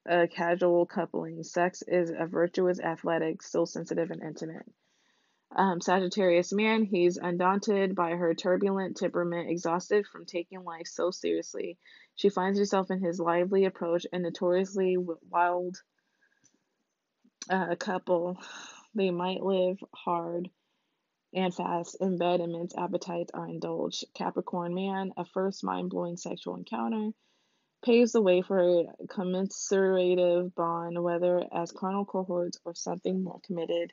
[0.05, 1.43] a casual coupling.
[1.43, 4.65] Sex is a virtuous, athletic, still sensitive and intimate.
[5.55, 11.77] Um, Sagittarius man, he's undaunted by her turbulent temperament, exhausted from taking life so seriously.
[12.15, 15.77] She finds herself in his lively approach and notoriously wild
[17.49, 18.37] uh, couple.
[18.95, 20.49] They might live hard
[21.35, 24.05] and fast in bed, men's appetites are indulged.
[24.13, 27.09] Capricorn man, a first mind blowing sexual encounter,
[27.83, 33.91] paves the way for a commensurative bond, whether as carnal cohorts or something more committed.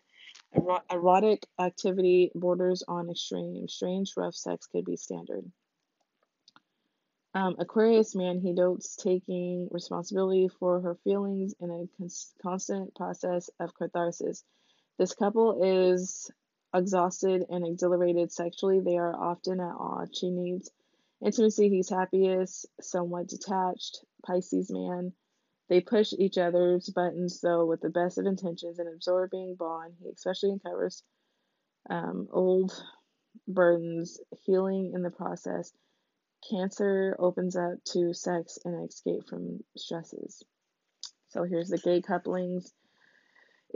[0.91, 3.69] Erotic activity borders on extreme.
[3.69, 5.45] Strange, rough sex could be standard.
[7.35, 13.49] Um, Aquarius man, he dotes taking responsibility for her feelings in a cons- constant process
[13.61, 14.45] of catharsis.
[14.99, 16.31] This couple is
[16.75, 18.81] exhausted and exhilarated sexually.
[18.81, 20.19] They are often at odds.
[20.19, 20.71] She needs
[21.25, 21.69] intimacy.
[21.69, 24.05] He's happiest, somewhat detached.
[24.27, 25.13] Pisces man,
[25.71, 29.95] they push each other's buttons, though, with the best of intentions and absorbing bond.
[30.03, 31.05] He especially uncovers
[31.89, 32.73] um, old
[33.47, 35.73] burdens, healing in the process.
[36.51, 40.43] Cancer opens up to sex and escape from stresses.
[41.29, 42.73] So here's the gay couplings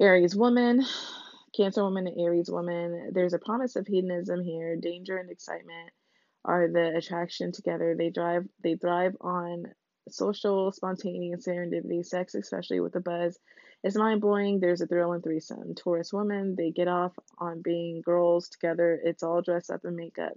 [0.00, 0.84] Aries woman,
[1.56, 3.12] Cancer woman, and Aries woman.
[3.12, 4.76] There's a promise of hedonism here.
[4.76, 5.92] Danger and excitement
[6.44, 7.94] are the attraction together.
[7.96, 9.66] They drive they thrive on
[10.10, 13.38] social, spontaneous serendipity, sex, especially with a buzz,
[13.82, 14.60] is mind blowing.
[14.60, 15.74] There's a thrill in threesome.
[15.74, 19.00] Taurus women, they get off on being girls together.
[19.02, 20.32] It's all dressed up in makeup.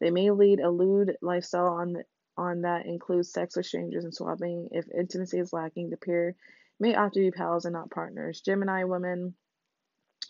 [0.00, 2.04] They may lead a lewd lifestyle on the,
[2.36, 4.68] on that includes sex with strangers and swapping.
[4.72, 6.34] If intimacy is lacking, the pair
[6.78, 8.40] may opt to be pals and not partners.
[8.40, 9.34] Gemini women,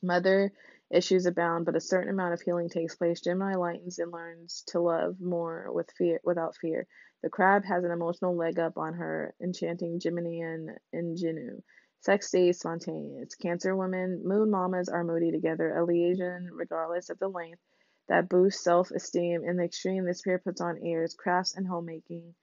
[0.02, 0.52] mother
[0.90, 3.20] issues abound, but a certain amount of healing takes place.
[3.20, 6.86] Gemini lightens and learns to love more with fear without fear.
[7.22, 11.60] The crab has an emotional leg up on her, enchanting Gemini and ingenue.
[12.00, 13.34] Sex stays spontaneous.
[13.34, 17.60] Cancer women, moon mamas are moody together, a liaison regardless of the length
[18.08, 19.44] that boosts self esteem.
[19.44, 21.14] In the extreme, this pair puts on airs.
[21.14, 22.34] Crafts and homemaking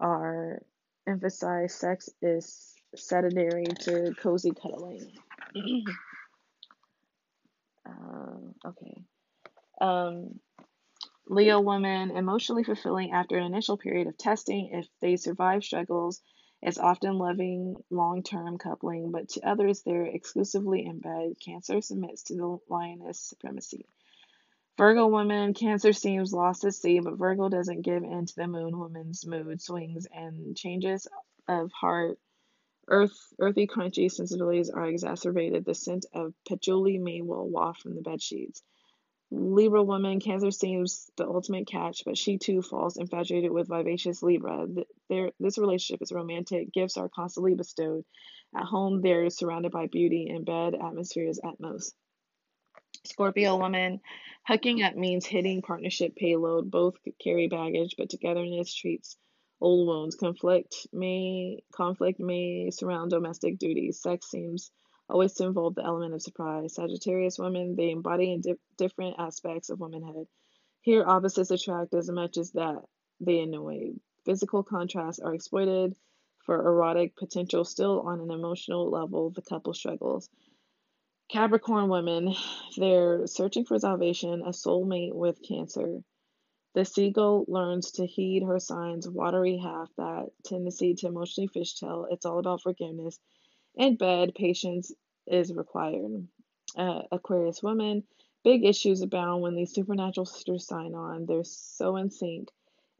[0.00, 0.62] are
[1.06, 1.76] emphasized.
[1.76, 5.12] Sex is sedentary to cozy cuddling.
[7.86, 9.04] uh, okay.
[9.80, 10.40] Um,
[11.28, 14.70] Leo women, emotionally fulfilling after an initial period of testing.
[14.72, 16.22] If they survive struggles,
[16.62, 21.34] it's often loving long term coupling, but to others, they're exclusively in bed.
[21.44, 23.86] Cancer submits to the lioness supremacy.
[24.76, 28.78] Virgo woman, Cancer seems lost at sea, but Virgo doesn't give in to the moon
[28.78, 31.06] woman's mood swings and changes
[31.46, 32.18] of heart
[32.90, 35.64] Earth, earthy, crunchy sensibilities are exacerbated.
[35.64, 38.62] The scent of patchouli may well waft from the bed sheets.
[39.30, 44.66] Libra woman, Cancer seems the ultimate catch, but she too falls infatuated with vivacious Libra.
[45.08, 46.72] This relationship is romantic.
[46.72, 48.04] Gifts are constantly bestowed.
[48.56, 50.28] At home, they're surrounded by beauty.
[50.30, 51.94] In bed, atmosphere is at most.
[53.04, 54.00] Scorpio woman,
[54.46, 56.70] hooking up means hitting partnership payload.
[56.70, 59.18] Both carry baggage, but togetherness treats
[59.60, 60.16] old wounds.
[60.16, 64.00] Conflict may conflict may surround domestic duties.
[64.00, 64.70] Sex seems
[65.08, 66.74] always to involve the element of surprise.
[66.74, 70.26] Sagittarius women, they embody in di- different aspects of womanhood.
[70.82, 72.82] Here, opposites attract as much as that
[73.20, 73.92] they annoy.
[74.24, 75.96] Physical contrasts are exploited
[76.44, 77.64] for erotic potential.
[77.64, 80.28] Still, on an emotional level, the couple struggles.
[81.30, 82.34] Capricorn women,
[82.76, 86.02] they're searching for salvation, a soulmate with Cancer.
[86.74, 92.06] The sea goat learns to heed her signs, watery half, that tendency to emotionally fishtail.
[92.10, 93.18] It's all about forgiveness
[93.76, 94.92] in bed, patience
[95.26, 96.26] is required.
[96.76, 98.04] Uh, Aquarius women,
[98.44, 101.26] big issues abound when these supernatural sisters sign on.
[101.26, 102.48] They're so in sync.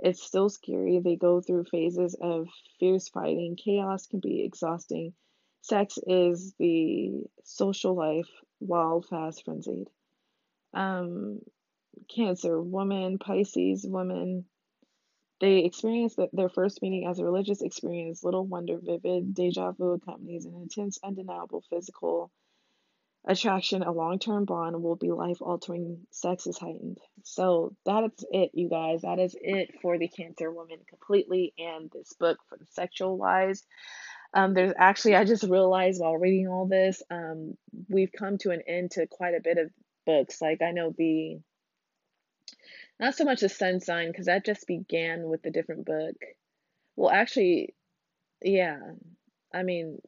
[0.00, 1.00] It's still scary.
[1.00, 2.48] They go through phases of
[2.78, 3.56] fierce fighting.
[3.56, 5.12] Chaos can be exhausting.
[5.62, 8.28] Sex is the social life,
[8.60, 9.88] wild, fast, frenzied.
[10.72, 11.40] Um,
[12.14, 14.44] Cancer, woman, Pisces, woman,
[15.40, 18.24] they experience the, their first meeting as a religious experience.
[18.24, 22.30] Little wonder, vivid deja vu accompanies an intense, undeniable physical
[23.26, 23.82] attraction.
[23.82, 26.06] A long term bond will be life altering.
[26.10, 26.98] Sex is heightened.
[27.22, 29.02] So that is it, you guys.
[29.02, 33.62] That is it for the Cancer woman completely and this book for the sexual wise.
[34.34, 37.56] Um, there's actually, I just realized while reading all this, um,
[37.88, 39.70] we've come to an end to quite a bit of
[40.04, 40.42] books.
[40.42, 41.38] Like I know the
[43.00, 46.16] not so much the sun sign, because that just began with a different book.
[46.96, 47.74] Well, actually,
[48.42, 48.78] yeah.
[49.54, 49.98] I mean,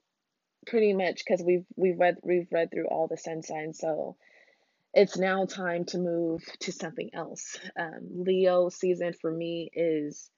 [0.67, 4.17] pretty much because we've we've read we've read through all the sun signs, so
[4.93, 7.57] it's now time to move to something else.
[7.79, 10.29] Um, Leo season for me is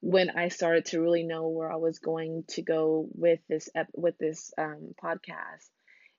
[0.00, 3.90] when I started to really know where I was going to go with this ep-
[3.94, 5.68] with this um, podcast,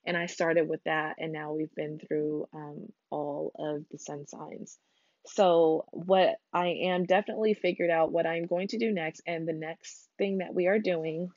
[0.06, 4.26] and I started with that, and now we've been through um, all of the sun
[4.26, 4.78] signs.
[5.26, 9.52] So, what I am definitely figured out what I'm going to do next, and the
[9.52, 11.30] next thing that we are doing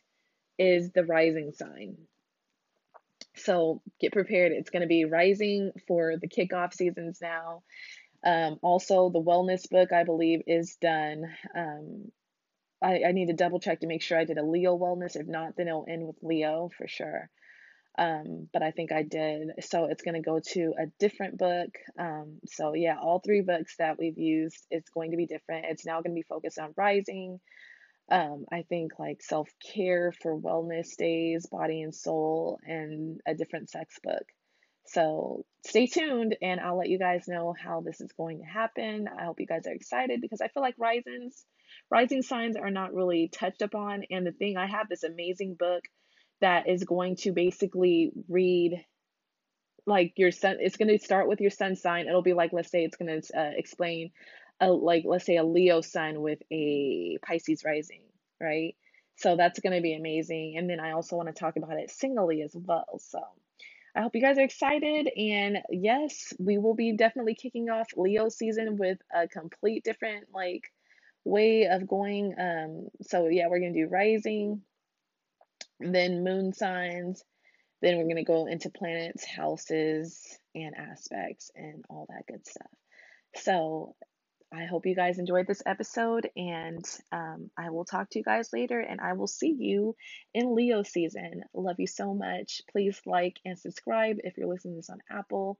[0.57, 1.97] is the rising sign.
[3.35, 4.53] So, get prepared.
[4.53, 7.61] It's going to be rising for the kickoff seasons now.
[8.25, 11.25] Um, also, the wellness book, I believe, is done.
[11.55, 12.11] Um,
[12.81, 15.15] I, I need to double check to make sure I did a Leo wellness.
[15.15, 17.29] If not, then it'll end with Leo for sure
[17.97, 19.51] um, but I think I did.
[19.61, 21.69] So it's going to go to a different book.
[21.97, 25.65] Um, so yeah, all three books that we've used, it's going to be different.
[25.69, 27.39] It's now going to be focused on rising.
[28.11, 33.69] Um, I think like self care for wellness days, body and soul, and a different
[33.69, 34.25] sex book.
[34.87, 39.07] So stay tuned and I'll let you guys know how this is going to happen.
[39.07, 41.43] I hope you guys are excited because I feel like risings,
[41.89, 44.03] rising signs are not really touched upon.
[44.11, 45.83] And the thing, I have this amazing book
[46.41, 48.83] that is going to basically read
[49.85, 52.07] like your sun it's going to start with your sun sign.
[52.07, 54.11] It'll be like let's say it's going to uh, explain
[54.59, 58.01] a, like let's say a leo sun with a pisces rising
[58.41, 58.75] right?
[59.17, 60.55] So that's going to be amazing.
[60.57, 62.99] And then i also want to talk about it singly as well.
[62.99, 63.19] So
[63.95, 65.09] i hope you guys are excited.
[65.15, 70.63] And yes we will be definitely kicking off leo season with a complete different like
[71.23, 72.35] way of going.
[72.39, 74.61] Um so yeah we're going to do rising
[75.79, 77.23] then moon signs.
[77.81, 82.71] Then we're going to go into planets, houses, and aspects, and all that good stuff.
[83.35, 83.95] So
[84.53, 88.53] I hope you guys enjoyed this episode, and um, I will talk to you guys
[88.53, 89.95] later, and I will see you
[90.33, 91.43] in Leo season.
[91.53, 92.61] Love you so much.
[92.71, 95.59] Please like and subscribe if you're listening to this on Apple.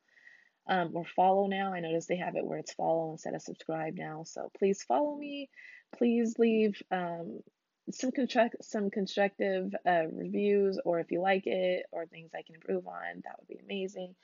[0.67, 1.73] Um, or follow now.
[1.73, 4.23] I notice they have it where it's follow instead of subscribe now.
[4.23, 5.49] So please follow me.
[5.95, 7.41] Please leave um,
[7.91, 12.55] some construct some constructive uh, reviews or if you like it or things I can
[12.55, 14.15] improve on, that would be amazing.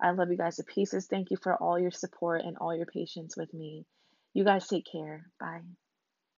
[0.00, 1.06] I love you guys to pieces.
[1.06, 3.86] Thank you for all your support and all your patience with me.
[4.32, 5.26] You guys take care.
[5.38, 5.60] Bye.